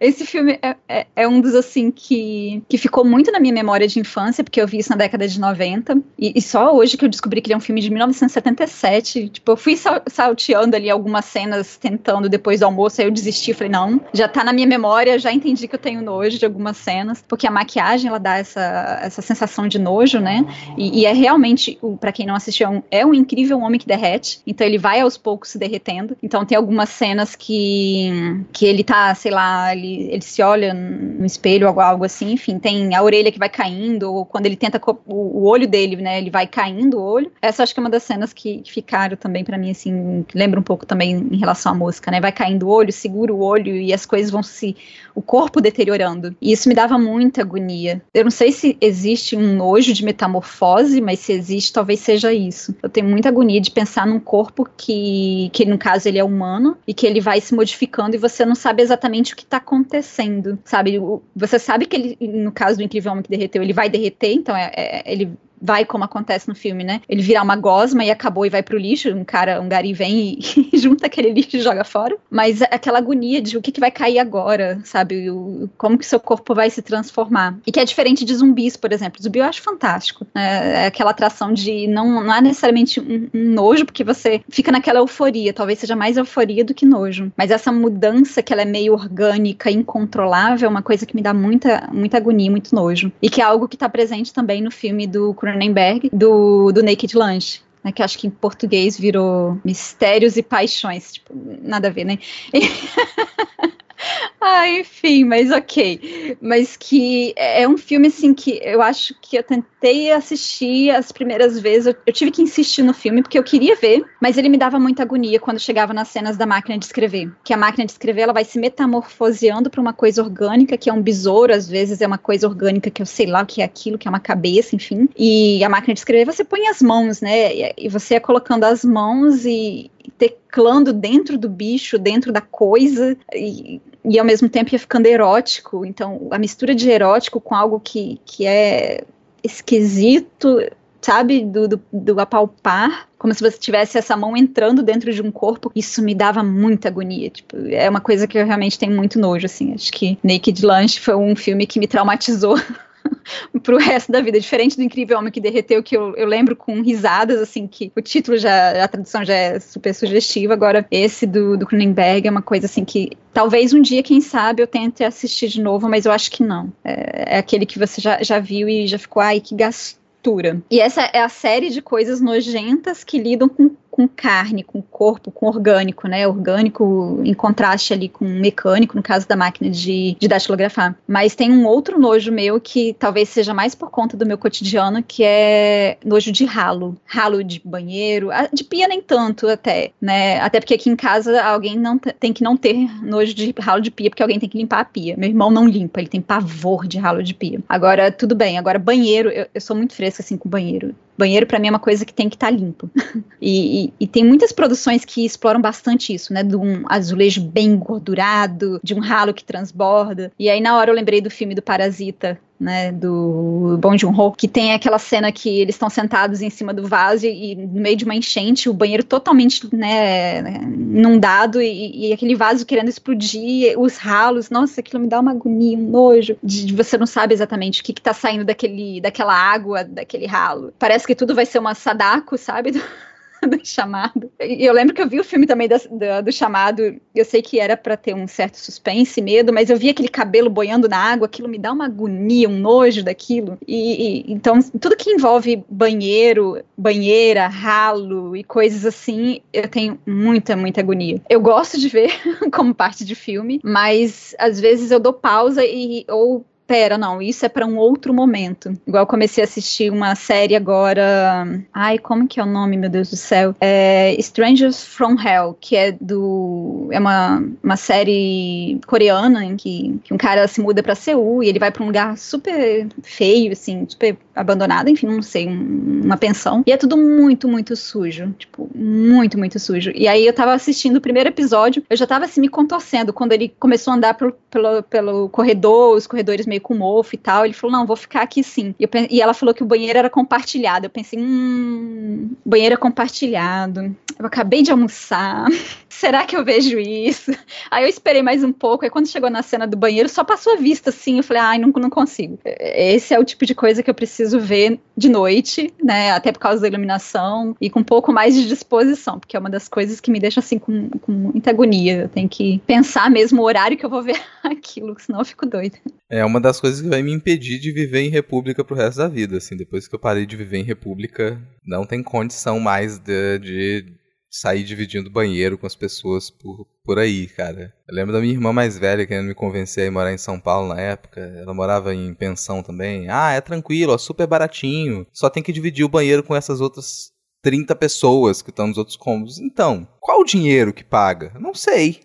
Esse 0.00 0.26
filme 0.26 0.58
é, 0.62 0.76
é, 0.88 1.06
é, 1.14 1.28
um 1.28 1.40
dos, 1.40 1.54
assim, 1.54 1.90
que, 1.90 2.62
que 2.68 2.76
ficou 2.76 3.04
muito 3.04 3.30
na 3.30 3.38
minha 3.38 3.54
memória 3.54 3.86
de 3.86 4.00
infância, 4.00 4.42
porque 4.42 4.60
eu 4.60 4.66
vi 4.66 4.78
isso 4.78 4.90
na 4.90 4.96
década 4.96 5.26
de 5.28 5.38
90, 5.38 5.98
e, 6.18 6.32
e 6.34 6.42
só 6.42 6.74
hoje 6.74 6.96
que 6.96 7.04
eu 7.04 7.08
descobri 7.08 7.40
que 7.40 7.48
ele 7.48 7.54
é 7.54 7.56
um 7.56 7.60
filme 7.60 7.80
de 7.80 7.90
1977. 7.90 9.28
Tipo, 9.28 9.52
eu 9.52 9.56
fui 9.56 9.76
salteando 10.08 10.76
ali 10.76 10.90
algumas 10.90 11.24
cenas, 11.24 11.76
tentando 11.76 12.28
depois 12.28 12.60
do 12.60 12.66
almoço, 12.66 13.00
aí 13.00 13.06
eu 13.06 13.10
desisti, 13.10 13.52
falei, 13.54 13.70
não, 13.70 14.00
já 14.12 14.28
tá 14.28 14.42
na 14.42 14.52
minha 14.52 14.66
memória, 14.66 15.18
já 15.18 15.32
entendi 15.32 15.68
que 15.68 15.74
eu 15.74 15.78
tenho 15.78 16.02
nojo 16.02 16.38
de 16.38 16.44
algumas 16.44 16.76
cenas, 16.76 17.24
porque 17.26 17.46
a 17.46 17.50
maquiagem, 17.50 18.08
ela 18.08 18.18
dá 18.18 18.38
essa, 18.38 19.00
essa 19.02 19.22
sensação 19.22 19.68
de 19.68 19.78
nojo, 19.78 20.18
né? 20.18 20.44
E, 20.76 21.00
e 21.00 21.06
é 21.06 21.12
realmente, 21.12 21.78
para 22.00 22.12
quem 22.12 22.26
não 22.26 22.34
assistiu, 22.34 22.66
é 22.66 22.70
um, 22.70 22.82
é 22.90 23.06
um 23.06 23.14
incrível 23.14 23.60
homem 23.60 23.78
que 23.78 23.86
derrete, 23.86 24.40
então 24.46 24.66
ele 24.66 24.78
vai 24.78 25.00
aos 25.00 25.16
poucos 25.16 25.50
se 25.50 25.58
derretendo. 25.58 26.16
Então 26.22 26.44
tem 26.44 26.56
algumas 26.56 26.88
cenas 26.88 27.36
que, 27.36 28.10
que 28.52 28.66
ele 28.66 28.82
tá, 28.82 29.14
sei 29.14 29.30
lá, 29.30 29.45
ele, 29.72 30.08
ele 30.10 30.22
se 30.22 30.42
olha 30.42 30.72
no 30.72 31.24
espelho 31.24 31.68
ou 31.68 31.80
algo 31.80 32.04
assim, 32.04 32.32
enfim, 32.32 32.58
tem 32.58 32.94
a 32.94 33.02
orelha 33.02 33.32
que 33.32 33.38
vai 33.38 33.48
caindo, 33.48 34.12
ou 34.12 34.24
quando 34.24 34.46
ele 34.46 34.56
tenta 34.56 34.80
o, 35.06 35.46
olho 35.46 35.66
dele, 35.66 35.96
né, 35.96 36.18
ele 36.18 36.30
vai 36.30 36.46
caindo 36.46 36.98
o 36.98 37.02
olho. 37.02 37.30
Essa 37.40 37.62
acho 37.62 37.74
que 37.74 37.80
é 37.80 37.82
uma 37.82 37.90
das 37.90 38.02
cenas 38.02 38.32
que, 38.32 38.58
que 38.58 38.72
ficaram 38.72 39.16
também 39.16 39.44
para 39.44 39.58
mim, 39.58 39.70
assim, 39.70 40.24
que 40.26 40.36
lembra 40.36 40.58
um 40.58 40.62
pouco 40.62 40.86
também 40.86 41.12
em 41.12 41.36
relação 41.36 41.72
à 41.72 41.74
música, 41.74 42.10
né, 42.10 42.20
vai 42.20 42.32
caindo 42.32 42.66
o 42.66 42.70
olho, 42.70 42.92
segura 42.92 43.32
o 43.32 43.40
olho 43.40 43.74
e 43.74 43.92
as 43.92 44.06
coisas 44.06 44.30
vão 44.30 44.42
se, 44.42 44.76
o 45.14 45.22
corpo 45.22 45.60
deteriorando. 45.60 46.36
E 46.40 46.52
isso 46.52 46.68
me 46.68 46.74
dava 46.74 46.98
muita 46.98 47.40
agonia. 47.40 48.02
Eu 48.12 48.24
não 48.24 48.30
sei 48.30 48.52
se 48.52 48.76
existe 48.80 49.36
um 49.36 49.56
nojo 49.56 49.92
de 49.92 50.04
metamorfose, 50.04 51.00
mas 51.00 51.20
se 51.20 51.32
existe, 51.32 51.72
talvez 51.72 52.00
seja 52.00 52.32
isso. 52.32 52.74
Eu 52.82 52.88
tenho 52.88 53.08
muita 53.08 53.28
agonia 53.28 53.60
de 53.60 53.70
pensar 53.70 54.06
num 54.06 54.20
corpo 54.20 54.68
que, 54.76 55.50
que 55.52 55.64
no 55.64 55.78
caso 55.78 56.08
ele 56.08 56.18
é 56.18 56.24
humano 56.24 56.76
e 56.86 56.92
que 56.92 57.06
ele 57.06 57.20
vai 57.20 57.40
se 57.40 57.54
modificando 57.54 58.14
e 58.16 58.18
você 58.18 58.44
não 58.44 58.54
sabe 58.54 58.82
exatamente 58.82 59.35
que 59.36 59.44
está 59.44 59.58
acontecendo, 59.58 60.58
sabe? 60.64 60.98
Você 61.34 61.58
sabe 61.58 61.86
que 61.86 61.96
ele, 61.96 62.18
no 62.20 62.50
caso 62.50 62.78
do 62.78 62.82
Incrível 62.82 63.12
Homem 63.12 63.22
que 63.22 63.30
derreteu, 63.30 63.62
ele 63.62 63.72
vai 63.72 63.88
derreter, 63.88 64.32
então 64.32 64.56
é, 64.56 64.72
é, 64.74 65.02
ele 65.12 65.36
vai 65.60 65.84
como 65.84 66.04
acontece 66.04 66.48
no 66.48 66.54
filme, 66.54 66.84
né? 66.84 67.00
Ele 67.08 67.22
virar 67.22 67.42
uma 67.42 67.56
gosma 67.56 68.04
e 68.04 68.10
acabou 68.10 68.46
e 68.46 68.50
vai 68.50 68.62
pro 68.62 68.78
lixo, 68.78 69.10
um 69.14 69.24
cara, 69.24 69.60
um 69.60 69.68
gari 69.68 69.92
vem 69.92 70.38
e, 70.72 70.76
junta 70.76 71.06
aquele 71.06 71.32
lixo 71.32 71.56
e 71.56 71.60
joga 71.60 71.84
fora. 71.84 72.16
Mas 72.30 72.60
é 72.60 72.68
aquela 72.70 72.98
agonia 72.98 73.40
de 73.40 73.56
o 73.56 73.62
que, 73.62 73.72
que 73.72 73.80
vai 73.80 73.90
cair 73.90 74.18
agora, 74.18 74.80
sabe? 74.84 75.30
O, 75.30 75.68
como 75.76 75.98
que 75.98 76.06
seu 76.06 76.20
corpo 76.20 76.54
vai 76.54 76.70
se 76.70 76.82
transformar. 76.82 77.58
E 77.66 77.72
que 77.72 77.80
é 77.80 77.84
diferente 77.84 78.24
de 78.24 78.34
zumbis, 78.34 78.76
por 78.76 78.92
exemplo. 78.92 79.22
Zumbi 79.22 79.38
eu 79.38 79.44
acho 79.44 79.62
fantástico. 79.62 80.26
Né? 80.34 80.84
É 80.84 80.86
aquela 80.86 81.10
atração 81.10 81.52
de 81.52 81.86
não, 81.86 82.22
não 82.22 82.34
é 82.34 82.40
necessariamente 82.40 83.00
um, 83.00 83.28
um, 83.34 83.50
nojo, 83.52 83.84
porque 83.84 84.04
você 84.04 84.42
fica 84.48 84.70
naquela 84.70 85.00
euforia. 85.00 85.52
Talvez 85.52 85.78
seja 85.78 85.96
mais 85.96 86.16
euforia 86.16 86.64
do 86.64 86.74
que 86.74 86.84
nojo. 86.84 87.32
Mas 87.36 87.50
essa 87.50 87.72
mudança 87.72 88.42
que 88.42 88.52
ela 88.52 88.62
é 88.62 88.66
meio 88.66 88.92
orgânica, 88.92 89.70
incontrolável, 89.70 90.66
é 90.66 90.70
uma 90.70 90.82
coisa 90.82 91.06
que 91.06 91.16
me 91.16 91.22
dá 91.22 91.32
muita, 91.32 91.88
muita 91.92 92.16
agonia, 92.16 92.50
muito 92.50 92.74
nojo. 92.74 93.12
E 93.20 93.30
que 93.30 93.40
é 93.40 93.44
algo 93.44 93.68
que 93.68 93.76
tá 93.76 93.88
presente 93.88 94.32
também 94.32 94.60
no 94.62 94.70
filme 94.70 95.06
do 95.06 95.34
Cronenberg, 95.52 96.10
do, 96.12 96.72
do 96.72 96.82
Naked 96.82 97.16
Lunch. 97.16 97.62
Né, 97.82 97.92
que 97.92 98.02
acho 98.02 98.18
que 98.18 98.26
em 98.26 98.30
português 98.30 98.98
virou 98.98 99.60
Mistérios 99.64 100.36
e 100.36 100.42
Paixões, 100.42 101.12
tipo, 101.12 101.32
nada 101.62 101.86
a 101.86 101.90
ver, 101.90 102.04
né? 102.04 102.18
Ah, 104.48 104.68
enfim, 104.68 105.24
mas 105.24 105.50
ok. 105.50 106.36
Mas 106.40 106.76
que 106.76 107.34
é 107.36 107.66
um 107.66 107.76
filme, 107.76 108.08
assim, 108.08 108.32
que 108.32 108.60
eu 108.62 108.80
acho 108.80 109.14
que 109.20 109.36
eu 109.36 109.42
tentei 109.42 110.12
assistir 110.12 110.90
as 110.90 111.10
primeiras 111.10 111.58
vezes. 111.58 111.86
Eu, 111.86 111.96
eu, 112.06 112.12
tive 112.12 112.30
que 112.30 112.42
insistir 112.42 112.82
no 112.82 112.94
filme 112.94 113.22
porque 113.22 113.38
eu 113.38 113.42
queria 113.42 113.74
ver, 113.76 114.04
mas 114.20 114.38
ele 114.38 114.48
me 114.48 114.56
dava 114.56 114.78
muita 114.78 115.02
agonia 115.02 115.40
quando 115.40 115.58
chegava 115.58 115.92
nas 115.92 116.08
cenas 116.08 116.36
da 116.36 116.46
máquina 116.46 116.78
de 116.78 116.84
escrever. 116.84 117.32
Que 117.42 117.52
a 117.52 117.56
máquina 117.56 117.84
de 117.84 117.92
escrever 117.92 118.22
ela 118.22 118.32
vai 118.32 118.44
se 118.44 118.58
metamorfoseando 118.58 119.70
para 119.70 119.80
uma 119.80 119.92
coisa 119.92 120.22
orgânica, 120.22 120.76
que 120.76 120.88
é 120.88 120.92
um 120.92 121.02
besouro, 121.02 121.52
às 121.52 121.68
vezes 121.68 122.00
é 122.00 122.06
uma 122.06 122.18
coisa 122.18 122.46
orgânica 122.46 122.90
que 122.90 123.02
eu 123.02 123.06
sei 123.06 123.26
lá 123.26 123.42
o 123.42 123.46
que 123.46 123.62
é 123.62 123.64
aquilo, 123.64 123.98
que 123.98 124.06
é 124.06 124.10
uma 124.10 124.20
cabeça, 124.20 124.76
enfim. 124.76 125.08
E 125.16 125.62
a 125.64 125.68
máquina 125.68 125.94
de 125.94 126.00
escrever 126.00 126.24
você 126.24 126.44
põe 126.44 126.68
as 126.68 126.80
mãos, 126.80 127.20
né? 127.20 127.72
E 127.76 127.88
você 127.88 128.14
é 128.14 128.20
colocando 128.20 128.64
as 128.64 128.84
mãos 128.84 129.44
e, 129.44 129.90
teclando 130.18 130.92
dentro 130.92 131.36
do 131.38 131.48
bicho, 131.48 131.98
dentro 131.98 132.32
da 132.32 132.40
coisa, 132.40 133.16
e, 133.34 133.80
e 134.08 134.18
ao 134.18 134.24
mesmo 134.24 134.48
tempo 134.48 134.72
ia 134.72 134.78
ficando 134.78 135.06
erótico. 135.06 135.84
Então, 135.84 136.28
a 136.30 136.38
mistura 136.38 136.74
de 136.74 136.88
erótico 136.88 137.40
com 137.40 137.54
algo 137.54 137.80
que, 137.80 138.20
que 138.24 138.46
é 138.46 139.04
esquisito, 139.42 140.60
sabe, 141.00 141.44
do, 141.44 141.68
do, 141.68 141.80
do, 141.92 142.20
apalpar, 142.20 143.08
como 143.18 143.32
se 143.32 143.40
você 143.40 143.58
tivesse 143.58 143.98
essa 143.98 144.16
mão 144.16 144.36
entrando 144.36 144.82
dentro 144.82 145.12
de 145.12 145.22
um 145.22 145.30
corpo, 145.30 145.70
isso 145.74 146.02
me 146.02 146.14
dava 146.14 146.42
muita 146.42 146.88
agonia, 146.88 147.30
tipo, 147.30 147.56
é 147.68 147.88
uma 147.88 148.00
coisa 148.00 148.26
que 148.26 148.38
eu 148.38 148.46
realmente 148.46 148.78
tenho 148.78 148.94
muito 148.94 149.18
nojo, 149.18 149.46
assim, 149.46 149.72
acho 149.72 149.92
que 149.92 150.18
Naked 150.22 150.64
Lunch 150.66 151.00
foi 151.00 151.14
um 151.14 151.36
filme 151.36 151.66
que 151.66 151.78
me 151.78 151.86
traumatizou 151.86 152.56
pro 153.62 153.76
resto 153.76 154.12
da 154.12 154.20
vida. 154.20 154.40
Diferente 154.40 154.76
do 154.76 154.82
Incrível 154.82 155.18
Homem 155.18 155.32
que 155.32 155.40
Derreteu, 155.40 155.82
que 155.82 155.96
eu, 155.96 156.14
eu 156.16 156.26
lembro 156.26 156.54
com 156.56 156.80
risadas, 156.80 157.40
assim, 157.40 157.66
que 157.66 157.92
o 157.96 158.00
título 158.00 158.36
já, 158.36 158.82
a 158.82 158.88
tradução 158.88 159.24
já 159.24 159.34
é 159.34 159.60
super 159.60 159.94
sugestiva. 159.94 160.52
Agora, 160.52 160.86
esse 160.90 161.26
do, 161.26 161.56
do 161.56 161.66
Cronenberg 161.66 162.26
é 162.26 162.30
uma 162.30 162.42
coisa, 162.42 162.66
assim, 162.66 162.84
que 162.84 163.10
talvez 163.32 163.72
um 163.72 163.80
dia, 163.80 164.02
quem 164.02 164.20
sabe, 164.20 164.62
eu 164.62 164.66
tente 164.66 165.04
assistir 165.04 165.48
de 165.48 165.60
novo, 165.60 165.88
mas 165.88 166.06
eu 166.06 166.12
acho 166.12 166.30
que 166.30 166.42
não. 166.42 166.72
É, 166.84 167.36
é 167.36 167.38
aquele 167.38 167.66
que 167.66 167.78
você 167.78 168.00
já, 168.00 168.22
já 168.22 168.38
viu 168.38 168.68
e 168.68 168.86
já 168.86 168.98
ficou, 168.98 169.22
ai, 169.22 169.40
que 169.40 169.54
gastura. 169.54 170.60
E 170.70 170.80
essa 170.80 171.02
é 171.02 171.20
a 171.20 171.28
série 171.28 171.70
de 171.70 171.80
coisas 171.80 172.20
nojentas 172.20 173.04
que 173.04 173.18
lidam 173.18 173.48
com 173.48 173.70
com 173.96 174.06
carne, 174.06 174.62
com 174.62 174.82
corpo, 174.82 175.30
com 175.30 175.46
orgânico, 175.46 176.06
né? 176.06 176.28
Orgânico 176.28 177.22
em 177.24 177.32
contraste 177.32 177.94
ali 177.94 178.10
com 178.10 178.26
mecânico, 178.26 178.94
no 178.94 179.02
caso 179.02 179.26
da 179.26 179.34
máquina 179.34 179.70
de, 179.70 180.14
de 180.20 180.28
datilografar. 180.28 180.94
Mas 181.08 181.34
tem 181.34 181.50
um 181.50 181.64
outro 181.64 181.98
nojo 181.98 182.30
meu 182.30 182.60
que 182.60 182.94
talvez 182.98 183.30
seja 183.30 183.54
mais 183.54 183.74
por 183.74 183.90
conta 183.90 184.14
do 184.14 184.26
meu 184.26 184.36
cotidiano, 184.36 185.02
que 185.02 185.24
é 185.24 185.96
nojo 186.04 186.30
de 186.30 186.44
ralo. 186.44 186.94
Ralo 187.06 187.42
de 187.42 187.62
banheiro, 187.64 188.28
de 188.52 188.64
pia 188.64 188.86
nem 188.86 189.00
tanto 189.00 189.48
até, 189.48 189.92
né? 189.98 190.40
Até 190.40 190.60
porque 190.60 190.74
aqui 190.74 190.90
em 190.90 190.96
casa 190.96 191.42
alguém 191.42 191.78
não 191.78 191.96
tem 191.98 192.34
que 192.34 192.44
não 192.44 192.54
ter 192.54 192.76
nojo 193.02 193.32
de 193.32 193.54
ralo 193.58 193.80
de 193.80 193.90
pia, 193.90 194.10
porque 194.10 194.22
alguém 194.22 194.38
tem 194.38 194.48
que 194.48 194.58
limpar 194.58 194.80
a 194.80 194.84
pia. 194.84 195.16
Meu 195.16 195.30
irmão 195.30 195.50
não 195.50 195.66
limpa, 195.66 196.00
ele 196.00 196.08
tem 196.08 196.20
pavor 196.20 196.86
de 196.86 196.98
ralo 196.98 197.22
de 197.22 197.32
pia. 197.32 197.60
Agora, 197.66 198.12
tudo 198.12 198.34
bem. 198.34 198.58
Agora, 198.58 198.78
banheiro, 198.78 199.30
eu, 199.30 199.46
eu 199.54 199.60
sou 199.60 199.74
muito 199.74 199.94
fresca 199.94 200.20
assim 200.20 200.36
com 200.36 200.50
banheiro 200.50 200.94
Banheiro 201.16 201.46
para 201.46 201.58
mim 201.58 201.68
é 201.68 201.70
uma 201.70 201.78
coisa 201.78 202.04
que 202.04 202.12
tem 202.12 202.28
que 202.28 202.36
estar 202.36 202.48
tá 202.48 202.52
limpo. 202.52 202.90
e, 203.40 203.84
e, 203.84 203.92
e, 204.00 204.06
tem 204.06 204.24
muitas 204.24 204.52
produções 204.52 205.04
que 205.04 205.24
exploram 205.24 205.60
bastante 205.60 206.14
isso, 206.14 206.32
né? 206.32 206.42
De 206.42 206.56
um 206.56 206.84
azulejo 206.88 207.42
bem 207.42 207.68
engordurado, 207.68 208.80
de 208.82 208.94
um 208.94 209.00
ralo 209.00 209.34
que 209.34 209.44
transborda. 209.44 210.32
E 210.38 210.48
aí 210.50 210.60
na 210.60 210.76
hora 210.76 210.90
eu 210.90 210.94
lembrei 210.94 211.20
do 211.20 211.30
filme 211.30 211.54
do 211.54 211.62
Parasita, 211.62 212.38
né, 212.58 212.90
do 212.90 213.78
Bong 213.80 213.98
Joon-ho, 213.98 214.32
que 214.32 214.48
tem 214.48 214.72
aquela 214.72 214.98
cena 214.98 215.30
que 215.30 215.60
eles 215.60 215.74
estão 215.74 215.90
sentados 215.90 216.40
em 216.40 216.50
cima 216.50 216.72
do 216.72 216.86
vaso 216.86 217.26
e, 217.26 217.54
no 217.54 217.80
meio 217.80 217.96
de 217.96 218.04
uma 218.04 218.14
enchente, 218.14 218.68
o 218.68 218.74
banheiro 218.74 219.04
totalmente, 219.04 219.68
né, 219.74 220.40
inundado 220.62 221.60
e, 221.60 222.08
e, 222.08 222.12
aquele 222.12 222.34
vaso 222.34 222.64
querendo 222.64 222.88
explodir, 222.88 223.78
os 223.78 223.96
ralos, 223.96 224.50
nossa, 224.50 224.80
aquilo 224.80 225.02
me 225.02 225.08
dá 225.08 225.20
uma 225.20 225.32
agonia, 225.32 225.76
um 225.76 225.90
nojo, 225.90 226.36
de, 226.42 226.66
de 226.66 226.74
você 226.74 226.96
não 226.96 227.06
sabe 227.06 227.34
exatamente 227.34 227.80
o 227.80 227.84
que 227.84 227.92
está 227.92 228.14
saindo 228.14 228.44
daquele, 228.44 229.00
daquela 229.00 229.34
água, 229.34 229.84
daquele 229.84 230.26
ralo. 230.26 230.72
Parece 230.78 231.06
que 231.06 231.14
tudo 231.14 231.34
vai 231.34 231.46
ser 231.46 231.58
uma 231.58 231.74
sadako, 231.74 232.38
sabe? 232.38 232.72
do 233.56 233.64
chamado. 233.64 234.30
E 234.40 234.64
eu 234.64 234.72
lembro 234.72 234.94
que 234.94 235.02
eu 235.02 235.08
vi 235.08 235.20
o 235.20 235.24
filme 235.24 235.46
também 235.46 235.68
do, 235.68 235.76
do, 235.76 236.24
do 236.24 236.32
chamado. 236.32 236.96
Eu 237.14 237.24
sei 237.24 237.42
que 237.42 237.58
era 237.58 237.76
para 237.76 237.96
ter 237.96 238.14
um 238.14 238.26
certo 238.26 238.56
suspense, 238.56 239.20
medo, 239.20 239.52
mas 239.52 239.70
eu 239.70 239.76
vi 239.76 239.88
aquele 239.88 240.08
cabelo 240.08 240.50
boiando 240.50 240.88
na 240.88 240.98
água, 240.98 241.26
aquilo 241.26 241.48
me 241.48 241.58
dá 241.58 241.72
uma 241.72 241.86
agonia, 241.86 242.48
um 242.48 242.58
nojo 242.58 243.02
daquilo. 243.02 243.58
E, 243.66 244.26
e 244.28 244.32
então 244.32 244.60
tudo 244.80 244.96
que 244.96 245.10
envolve 245.10 245.64
banheiro, 245.68 246.62
banheira, 246.76 247.46
ralo 247.46 248.36
e 248.36 248.44
coisas 248.44 248.84
assim, 248.84 249.40
eu 249.52 249.68
tenho 249.68 249.98
muita, 250.06 250.56
muita 250.56 250.80
agonia. 250.80 251.20
Eu 251.28 251.40
gosto 251.40 251.78
de 251.78 251.88
ver 251.88 252.10
como 252.52 252.74
parte 252.74 253.04
de 253.04 253.14
filme, 253.14 253.60
mas 253.62 254.34
às 254.38 254.60
vezes 254.60 254.90
eu 254.90 255.00
dou 255.00 255.12
pausa 255.12 255.64
e 255.64 256.04
ou 256.08 256.44
pera, 256.66 256.98
não, 256.98 257.22
isso 257.22 257.46
é 257.46 257.48
para 257.48 257.66
um 257.66 257.76
outro 257.76 258.12
momento. 258.12 258.76
Igual 258.86 259.06
comecei 259.06 259.42
a 259.42 259.46
assistir 259.46 259.90
uma 259.90 260.14
série 260.14 260.56
agora. 260.56 261.46
Ai, 261.72 261.98
como 261.98 262.26
que 262.26 262.40
é 262.40 262.42
o 262.42 262.46
nome, 262.46 262.76
meu 262.76 262.90
Deus 262.90 263.10
do 263.10 263.16
céu? 263.16 263.54
É 263.60 264.14
Strangers 264.18 264.84
from 264.84 265.16
Hell, 265.20 265.56
que 265.60 265.76
é 265.76 265.92
do. 265.92 266.88
É 266.90 266.98
uma, 266.98 267.42
uma 267.62 267.76
série 267.76 268.80
coreana 268.86 269.44
em 269.44 269.56
que, 269.56 269.98
que 270.04 270.12
um 270.12 270.18
cara 270.18 270.46
se 270.48 270.60
muda 270.60 270.82
para 270.82 270.94
Seul 270.94 271.42
e 271.42 271.48
ele 271.48 271.58
vai 271.58 271.70
para 271.70 271.82
um 271.82 271.86
lugar 271.86 272.16
super 272.18 272.88
feio, 273.02 273.52
assim, 273.52 273.86
super 273.88 274.16
abandonado, 274.36 274.88
enfim, 274.88 275.06
não 275.06 275.22
sei, 275.22 275.48
um, 275.48 276.02
uma 276.04 276.16
pensão. 276.16 276.62
E 276.66 276.72
é 276.72 276.76
tudo 276.76 276.96
muito, 276.96 277.48
muito 277.48 277.74
sujo. 277.74 278.34
Tipo, 278.38 278.68
muito, 278.74 279.38
muito 279.38 279.58
sujo. 279.58 279.90
E 279.94 280.06
aí 280.06 280.26
eu 280.26 280.32
tava 280.32 280.52
assistindo 280.52 280.96
o 280.96 281.00
primeiro 281.00 281.30
episódio, 281.30 281.82
eu 281.88 281.96
já 281.96 282.06
tava 282.06 282.26
assim 282.26 282.42
me 282.42 282.48
contorcendo 282.48 283.12
quando 283.12 283.32
ele 283.32 283.48
começou 283.58 283.92
a 283.92 283.96
andar 283.96 284.14
pelo, 284.14 284.82
pelo, 284.82 285.28
corredor, 285.30 285.96
os 285.96 286.06
corredores 286.06 286.46
meio 286.46 286.60
com 286.60 286.74
mofo 286.74 287.14
e 287.14 287.18
tal. 287.18 287.44
Ele 287.44 287.54
falou, 287.54 287.78
não, 287.78 287.86
vou 287.86 287.96
ficar 287.96 288.22
aqui 288.22 288.44
sim. 288.44 288.74
E, 288.78 288.84
eu, 288.84 288.90
e 289.10 289.22
ela 289.22 289.32
falou 289.32 289.54
que 289.54 289.62
o 289.62 289.66
banheiro 289.66 289.98
era 289.98 290.10
compartilhado. 290.10 290.86
Eu 290.86 290.90
pensei, 290.90 291.18
hum, 291.18 292.30
banheiro 292.44 292.74
é 292.74 292.78
compartilhado. 292.78 293.96
Eu 294.18 294.26
acabei 294.26 294.62
de 294.62 294.70
almoçar. 294.70 295.46
Será 295.88 296.24
que 296.26 296.36
eu 296.36 296.44
vejo 296.44 296.78
isso? 296.78 297.32
Aí 297.70 297.84
eu 297.84 297.88
esperei 297.88 298.22
mais 298.22 298.44
um 298.44 298.52
pouco. 298.52 298.84
Aí 298.84 298.90
quando 298.90 299.08
chegou 299.08 299.30
na 299.30 299.42
cena 299.42 299.66
do 299.66 299.76
banheiro, 299.78 300.08
só 300.10 300.22
passou 300.22 300.52
a 300.52 300.56
vista 300.56 300.90
assim. 300.90 301.16
Eu 301.16 301.22
falei, 301.22 301.42
ai, 301.42 301.58
não, 301.58 301.68
não 301.68 301.88
consigo. 301.88 302.38
Esse 302.44 303.14
é 303.14 303.18
o 303.18 303.24
tipo 303.24 303.46
de 303.46 303.54
coisa 303.54 303.82
que 303.82 303.88
eu 303.88 303.94
preciso 303.94 304.25
ver 304.34 304.80
de 304.96 305.08
noite, 305.08 305.72
né? 305.82 306.10
Até 306.12 306.32
por 306.32 306.38
causa 306.38 306.60
da 306.60 306.68
iluminação 306.68 307.56
e 307.60 307.68
com 307.68 307.80
um 307.80 307.84
pouco 307.84 308.12
mais 308.12 308.34
de 308.34 308.48
disposição, 308.48 309.18
porque 309.18 309.36
é 309.36 309.40
uma 309.40 309.50
das 309.50 309.68
coisas 309.68 310.00
que 310.00 310.10
me 310.10 310.18
deixa 310.18 310.40
assim 310.40 310.58
com, 310.58 310.88
com 310.88 311.12
muita 311.12 311.50
agonia. 311.50 312.02
Eu 312.02 312.08
tenho 312.08 312.28
que 312.28 312.60
pensar 312.66 313.10
mesmo 313.10 313.42
o 313.42 313.44
horário 313.44 313.76
que 313.76 313.84
eu 313.84 313.90
vou 313.90 314.02
ver 314.02 314.20
aquilo, 314.42 314.96
senão 314.98 315.20
eu 315.20 315.24
fico 315.24 315.46
doida. 315.46 315.76
É 316.08 316.24
uma 316.24 316.40
das 316.40 316.60
coisas 316.60 316.80
que 316.80 316.88
vai 316.88 317.02
me 317.02 317.12
impedir 317.12 317.58
de 317.58 317.72
viver 317.72 318.00
em 318.00 318.10
república 318.10 318.64
pro 318.64 318.76
resto 318.76 318.98
da 318.98 319.08
vida, 319.08 319.36
assim. 319.36 319.56
Depois 319.56 319.88
que 319.88 319.94
eu 319.94 319.98
parei 319.98 320.24
de 320.24 320.36
viver 320.36 320.58
em 320.58 320.64
república, 320.64 321.40
não 321.64 321.84
tem 321.84 322.02
condição 322.02 322.60
mais 322.60 322.98
de, 322.98 323.38
de 323.38 323.96
sair 324.30 324.64
dividindo 324.64 325.10
banheiro 325.10 325.56
com 325.56 325.66
as 325.66 325.74
pessoas 325.74 326.30
por, 326.30 326.66
por 326.84 326.98
aí, 326.98 327.26
cara. 327.26 327.72
Eu 327.88 327.94
lembro 327.94 328.12
da 328.12 328.20
minha 328.20 328.32
irmã 328.32 328.52
mais 328.52 328.78
velha 328.78 329.06
querendo 329.06 329.26
me 329.26 329.34
convencer 329.34 329.88
a 329.88 329.92
morar 329.92 330.12
em 330.12 330.18
São 330.18 330.38
Paulo 330.38 330.68
na 330.74 330.80
época. 330.80 331.20
Ela 331.20 331.54
morava 331.54 331.94
em 331.94 332.14
pensão 332.14 332.62
também. 332.62 333.08
Ah, 333.08 333.32
é 333.32 333.40
tranquilo, 333.40 333.94
é 333.94 333.98
super 333.98 334.26
baratinho. 334.26 335.06
Só 335.12 335.30
tem 335.30 335.42
que 335.42 335.52
dividir 335.52 335.84
o 335.84 335.88
banheiro 335.88 336.22
com 336.22 336.34
essas 336.34 336.60
outras 336.60 337.12
30 337.42 337.74
pessoas 337.76 338.42
que 338.42 338.50
estão 338.50 338.66
nos 338.66 338.78
outros 338.78 338.96
cômodos. 338.96 339.38
Então, 339.38 339.88
qual 340.00 340.20
o 340.20 340.24
dinheiro 340.24 340.72
que 340.72 340.84
paga? 340.84 341.32
Não 341.38 341.54
sei. 341.54 342.00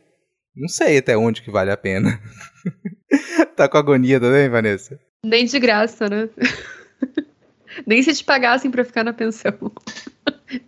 Não 0.55 0.67
sei 0.67 0.97
até 0.97 1.17
onde 1.17 1.41
que 1.41 1.51
vale 1.51 1.71
a 1.71 1.77
pena. 1.77 2.21
tá 3.55 3.67
com 3.67 3.77
agonia 3.77 4.19
também, 4.19 4.49
Vanessa? 4.49 4.99
Nem 5.23 5.45
de 5.45 5.59
graça, 5.59 6.07
né? 6.09 6.29
Nem 7.87 8.03
se 8.03 8.13
te 8.13 8.23
pagassem 8.23 8.69
para 8.69 8.83
ficar 8.83 9.03
na 9.03 9.13
pensão. 9.13 9.53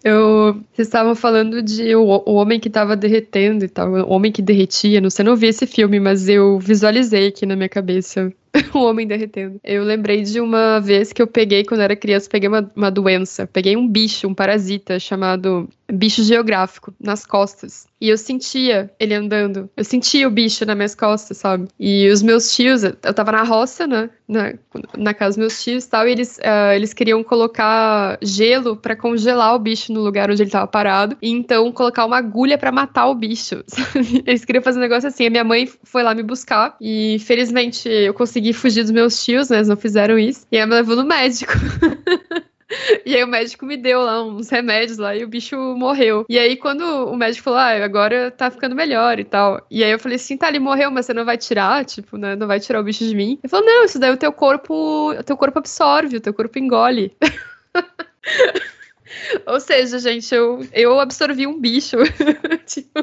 Eu, 0.04 0.54
vocês 0.74 0.88
estavam 0.88 1.15
falando 1.15 1.62
de 1.62 1.96
o, 1.96 2.04
o 2.26 2.34
homem 2.34 2.60
que 2.60 2.67
estava 2.67 2.96
derretendo 2.96 3.65
e 3.65 3.69
tal, 3.69 3.91
o 3.91 4.10
homem 4.10 4.32
que 4.32 4.41
derretia. 4.41 5.02
Não 5.02 5.10
sei, 5.10 5.26
não 5.26 5.36
vi 5.36 5.48
esse 5.48 5.65
filme, 5.65 6.00
mas 6.00 6.30
eu 6.30 6.60
visualizei 6.60 7.28
aqui 7.28 7.46
na 7.46 7.56
minha 7.56 7.69
cabeça 7.69 8.32
o 8.74 8.80
homem 8.80 9.08
derretendo. 9.08 9.60
Eu 9.63 9.84
lembrei 9.84 10.22
de 10.24 10.39
uma 10.39 10.80
vez 10.80 11.12
que 11.12 11.22
eu 11.22 11.28
peguei, 11.28 11.63
quando 11.63 11.82
era 11.82 11.96
criança, 11.96 12.30
peguei 12.30 12.48
uma, 12.48 12.72
uma 12.76 12.91
doença. 12.91 13.48
Peguei 13.48 13.76
um 13.76 13.88
bicho, 13.88 14.28
um 14.28 14.34
parasita 14.34 15.00
chamado 15.00 15.67
bicho 15.91 16.24
geográfico 16.24 16.93
nas 17.00 17.26
costas. 17.26 17.88
E 18.00 18.10
eu 18.10 18.17
sentia 18.17 18.91
ele 19.00 19.13
andando. 19.13 19.69
Eu 19.76 19.84
sentia 19.84 20.28
o 20.28 20.32
bicho 20.32 20.65
nas 20.65 20.76
minhas 20.76 20.96
costas, 20.96 21.38
sabe? 21.38 21.67
E 21.80 22.10
os 22.10 22.22
meus 22.22 22.54
tios, 22.54 22.84
eu 22.84 23.13
tava 23.13 23.32
na 23.32 23.43
roça, 23.43 23.88
né? 23.88 24.10
Na, 24.34 24.54
na 24.98 25.13
casa 25.13 25.30
dos 25.30 25.38
meus 25.38 25.63
tios 25.63 25.86
tal, 25.86 26.08
e 26.08 26.12
eles, 26.12 26.38
uh, 26.39 26.74
eles 26.76 26.93
queriam 26.93 27.24
colocar 27.24 28.17
gelo 28.22 28.76
para 28.76 28.96
congelar 28.96 29.56
o 29.56 29.60
bicho 29.60 29.93
no 29.93 30.02
lugar 30.02 30.32
onde 30.32 30.41
ele 30.41 30.50
tava 30.50 30.67
parado. 30.67 31.15
E 31.22 31.30
então 31.30 31.72
colocar 31.72 32.06
uma 32.06 32.17
agulha 32.17 32.58
para 32.58 32.72
matar 32.72 33.08
o 33.08 33.15
bicho. 33.15 33.63
Sabe? 33.67 34.24
Eles 34.26 34.43
queriam 34.43 34.63
fazer 34.63 34.80
um 34.80 34.82
negócio 34.82 35.08
assim. 35.08 35.28
A 35.28 35.30
minha 35.30 35.43
mãe 35.43 35.69
foi 35.84 36.04
lá 36.04 36.15
me 36.15 36.24
buscar. 36.24 36.76
E 36.82 37.17
felizmente 37.19 37.88
eu 37.88 38.13
consegui 38.13 38.54
fugir 38.54 38.82
dos 38.82 38.91
meus 38.91 39.24
tios, 39.24 39.50
né? 39.50 39.58
Eles 39.58 39.67
não 39.67 39.78
fizeram 39.78 40.17
isso. 40.17 40.46
E 40.52 40.58
ela 40.58 40.67
me 40.67 40.74
levou 40.74 40.96
no 40.96 41.06
médico. 41.06 41.54
E 43.06 43.15
aí 43.15 43.23
o 43.23 43.28
médico 43.28 43.65
me 43.65 43.78
deu 43.78 44.02
lá 44.02 44.23
uns 44.23 44.49
remédios 44.49 44.97
lá 44.97 45.15
e 45.15 45.23
o 45.23 45.28
bicho 45.28 45.56
morreu. 45.76 46.26
E 46.30 46.39
aí 46.39 46.56
quando 46.56 46.82
o 46.82 47.15
médico 47.15 47.43
falou, 47.43 47.60
ah, 47.60 47.84
agora 47.84 48.32
tá 48.32 48.49
ficando 48.49 48.76
melhor 48.76 49.19
e 49.19 49.23
tal. 49.23 49.65
E 49.69 49.84
aí 49.84 49.91
eu 49.91 49.99
falei 49.99 50.15
assim, 50.15 50.38
tá, 50.38 50.49
ele 50.49 50.60
morreu, 50.60 50.89
mas 50.89 51.06
você 51.06 51.13
não 51.13 51.26
vai 51.26 51.38
tirar, 51.38 51.86
tipo, 51.86 52.17
né, 52.17 52.36
não 52.36 52.47
vai 52.47 52.60
tirar 52.60 52.80
o 52.80 52.84
bicho 52.84 53.06
de 53.06 53.15
mim. 53.15 53.39
Ele 53.43 53.49
falou, 53.49 53.65
não, 53.65 53.84
isso 53.84 53.99
daí 53.99 54.12
o 54.12 54.17
teu 54.17 54.32
corpo, 54.32 55.12
o 55.12 55.23
teu 55.23 55.38
corpo 55.38 55.60
absorve, 55.60 56.17
o 56.17 56.21
teu 56.21 56.34
corpo 56.34 56.58
engole. 56.58 57.15
Ou 59.45 59.60
seja, 59.60 59.99
gente, 59.99 60.34
eu, 60.34 60.65
eu 60.73 60.99
absorvi 60.99 61.45
um 61.45 61.60
bicho. 61.60 61.97
tipo, 62.65 62.99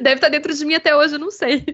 deve 0.00 0.16
estar 0.16 0.26
tá 0.26 0.28
dentro 0.28 0.54
de 0.54 0.64
mim 0.64 0.74
até 0.74 0.96
hoje, 0.96 1.14
eu 1.14 1.18
não 1.18 1.30
sei. 1.30 1.64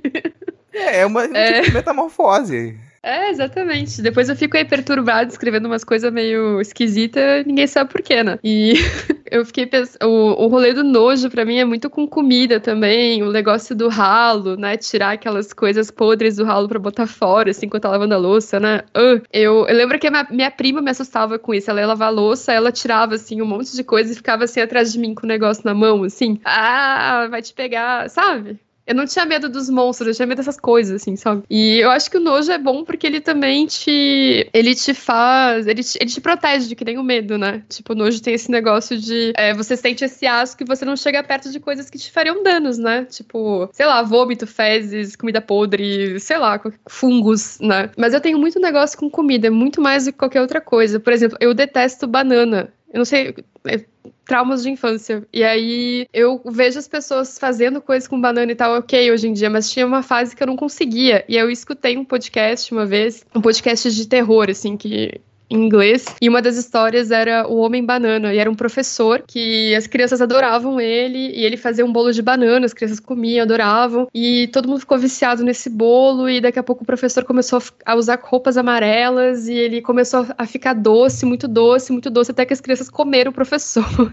É, 0.73 1.01
é 1.01 1.07
uma, 1.07 1.25
é... 1.25 1.63
Tipo 1.63 1.75
metamorfose. 1.75 2.79
É, 3.05 3.31
exatamente. 3.31 4.01
Depois 4.01 4.29
eu 4.29 4.37
fico 4.37 4.57
aí 4.57 4.65
perturbada, 4.65 5.29
escrevendo 5.29 5.67
umas 5.67 5.83
coisas 5.83 6.13
meio 6.13 6.61
esquisitas, 6.61 7.45
ninguém 7.45 7.67
sabe 7.67 7.91
por 7.91 8.01
quê, 8.01 8.23
né? 8.23 8.39
E 8.45 8.75
eu 9.29 9.45
fiquei 9.45 9.67
pensando, 9.67 10.09
o, 10.09 10.45
o 10.45 10.47
rolê 10.47 10.73
do 10.73 10.85
nojo 10.85 11.29
para 11.29 11.45
mim 11.45 11.57
é 11.59 11.65
muito 11.65 11.91
com 11.91 12.07
comida 12.07 12.61
também, 12.61 13.21
o 13.25 13.33
negócio 13.33 13.75
do 13.75 13.89
ralo, 13.89 14.57
né? 14.57 14.77
Tirar 14.77 15.15
aquelas 15.15 15.53
coisas 15.53 15.91
podres 15.91 16.37
do 16.37 16.45
ralo 16.45 16.69
para 16.69 16.79
botar 16.79 17.09
fora, 17.09 17.51
assim, 17.51 17.67
enquanto 17.67 17.83
tá 17.83 17.91
lavando 17.91 18.15
a 18.15 18.19
louça, 18.19 18.61
né? 18.61 18.83
Uh, 18.97 19.21
eu, 19.33 19.67
eu 19.67 19.75
lembro 19.75 19.99
que 19.99 20.07
a 20.07 20.11
minha, 20.11 20.27
minha, 20.31 20.51
prima 20.53 20.81
me 20.81 20.91
assustava 20.91 21.41
com 21.41 21.53
isso. 21.53 21.69
Ela 21.71 21.81
ia 21.81 21.87
lavar 21.89 22.09
a 22.09 22.13
louça, 22.13 22.53
ela 22.53 22.71
tirava, 22.71 23.17
assim, 23.17 23.43
um 23.43 23.47
monte 23.47 23.75
de 23.75 23.83
coisa 23.83 24.13
e 24.13 24.17
ficava 24.17 24.45
assim 24.45 24.61
atrás 24.61 24.93
de 24.93 25.01
mim 25.01 25.13
com 25.13 25.27
o 25.27 25.29
negócio 25.29 25.65
na 25.65 25.75
mão, 25.75 26.05
assim. 26.05 26.39
Ah, 26.45 27.27
vai 27.29 27.43
te 27.43 27.53
pegar, 27.53 28.09
sabe? 28.09 28.61
Eu 28.87 28.95
não 28.95 29.07
tinha 29.07 29.25
medo 29.25 29.49
dos 29.49 29.71
monstros, 29.71 30.09
eu 30.09 30.15
tinha 30.15 30.27
medo 30.27 30.39
dessas 30.39 30.59
coisas, 30.59 31.01
assim, 31.01 31.17
sabe? 31.17 31.43
E 31.49 31.79
eu 31.79 31.91
acho 31.91 32.11
que 32.11 32.17
o 32.17 32.21
nojo 32.21 32.51
é 32.51 32.59
bom 32.59 32.85
porque 32.85 33.07
ele 33.07 33.21
também 33.21 33.67
te. 33.67 34.49
Ele 34.53 34.75
te 34.75 34.93
faz. 34.93 35.67
Ele 35.67 35.83
te, 35.83 35.99
ele 36.01 36.11
te 36.11 36.21
protege 36.21 36.69
de 36.69 36.75
que 36.75 36.85
nem 36.85 36.99
o 36.99 37.03
medo, 37.03 37.39
né? 37.39 37.63
Tipo, 37.69 37.93
o 37.93 37.97
nojo 37.97 38.21
tem 38.21 38.35
esse 38.35 38.51
negócio 38.51 38.99
de. 38.99 39.33
É, 39.37 39.55
você 39.55 39.77
sente 39.77 40.05
esse 40.05 40.27
asco 40.27 40.63
e 40.63 40.67
você 40.67 40.85
não 40.85 40.97
chega 40.97 41.23
perto 41.23 41.51
de 41.51 41.61
coisas 41.61 41.89
que 41.89 41.99
te 41.99 42.11
fariam 42.11 42.43
danos, 42.43 42.79
né? 42.79 43.05
Tipo, 43.05 43.69
sei 43.73 43.87
lá, 43.87 44.03
vômito, 44.03 44.47
fezes, 44.47 45.15
comida 45.15 45.41
podre, 45.41 46.19
sei 46.19 46.39
lá, 46.39 46.61
fungos, 46.89 47.59
né? 47.61 47.91
Mas 47.97 48.15
eu 48.15 48.21
tenho 48.21 48.39
muito 48.39 48.59
negócio 48.59 48.99
com 48.99 49.09
comida, 49.09 49.51
muito 49.51 49.81
mais 49.81 50.05
do 50.05 50.13
que 50.13 50.19
qualquer 50.19 50.41
outra 50.41 50.61
coisa. 50.61 50.99
Por 50.99 51.13
exemplo, 51.13 51.39
eu 51.41 51.55
detesto 51.55 52.07
banana. 52.07 52.73
Eu 52.93 52.99
não 52.99 53.05
sei. 53.05 53.35
É, 53.65 53.85
traumas 54.25 54.63
de 54.63 54.71
infância. 54.71 55.27
E 55.33 55.43
aí 55.43 56.07
eu 56.13 56.41
vejo 56.45 56.79
as 56.79 56.87
pessoas 56.87 57.39
fazendo 57.39 57.81
coisas 57.81 58.07
com 58.07 58.21
banana 58.21 58.53
e 58.53 58.55
tal, 58.55 58.79
ok, 58.79 59.11
hoje 59.11 59.29
em 59.29 59.33
dia, 59.33 59.51
mas 59.51 59.71
tinha 59.71 59.87
uma 59.87 60.03
fase 60.03 60.37
que 60.37 60.43
eu 60.43 60.47
não 60.47 60.57
conseguia. 60.57 61.25
E 61.29 61.37
eu 61.37 61.51
escutei 61.51 61.97
um 61.97 62.05
podcast 62.05 62.73
uma 62.73 62.87
vez, 62.87 63.27
um 63.35 63.41
podcast 63.41 63.91
de 63.91 64.07
terror, 64.07 64.49
assim, 64.51 64.77
que 64.77 65.21
em 65.53 65.67
inglês. 65.67 66.07
E 66.21 66.29
uma 66.29 66.41
das 66.41 66.57
histórias 66.57 67.11
era 67.11 67.47
o 67.47 67.59
Homem 67.59 67.85
Banana. 67.85 68.33
E 68.33 68.39
era 68.39 68.51
um 68.51 68.55
professor 68.55 69.23
que 69.27 69.75
as 69.75 69.87
crianças 69.87 70.21
adoravam 70.23 70.81
ele. 70.81 71.19
E 71.19 71.45
ele 71.45 71.57
fazia 71.57 71.85
um 71.85 71.93
bolo 71.93 72.11
de 72.11 72.23
banana, 72.23 72.65
as 72.65 72.73
crianças 72.73 72.99
comiam, 72.99 73.43
adoravam. 73.43 74.09
E 74.15 74.49
todo 74.49 74.67
mundo 74.67 74.81
ficou 74.81 74.99
viciado 74.99 75.45
nesse 75.45 75.69
bolo. 75.69 76.29
E 76.29 76.41
daqui 76.41 76.59
a 76.59 76.63
pouco 76.63 76.83
o 76.83 76.87
professor 76.87 77.25
começou 77.25 77.63
a 77.85 77.95
usar 77.95 78.19
roupas 78.23 78.57
amarelas. 78.57 79.47
E 79.47 79.55
ele 79.55 79.83
começou 79.83 80.27
a 80.37 80.47
ficar 80.47 80.73
doce, 80.73 81.27
muito 81.27 81.47
doce, 81.47 81.93
muito 81.93 82.09
doce, 82.09 82.31
até 82.31 82.47
que 82.47 82.55
as 82.55 82.61
crianças 82.61 82.89
comeram 82.89 83.31
o 83.31 83.35
professor. 83.35 84.11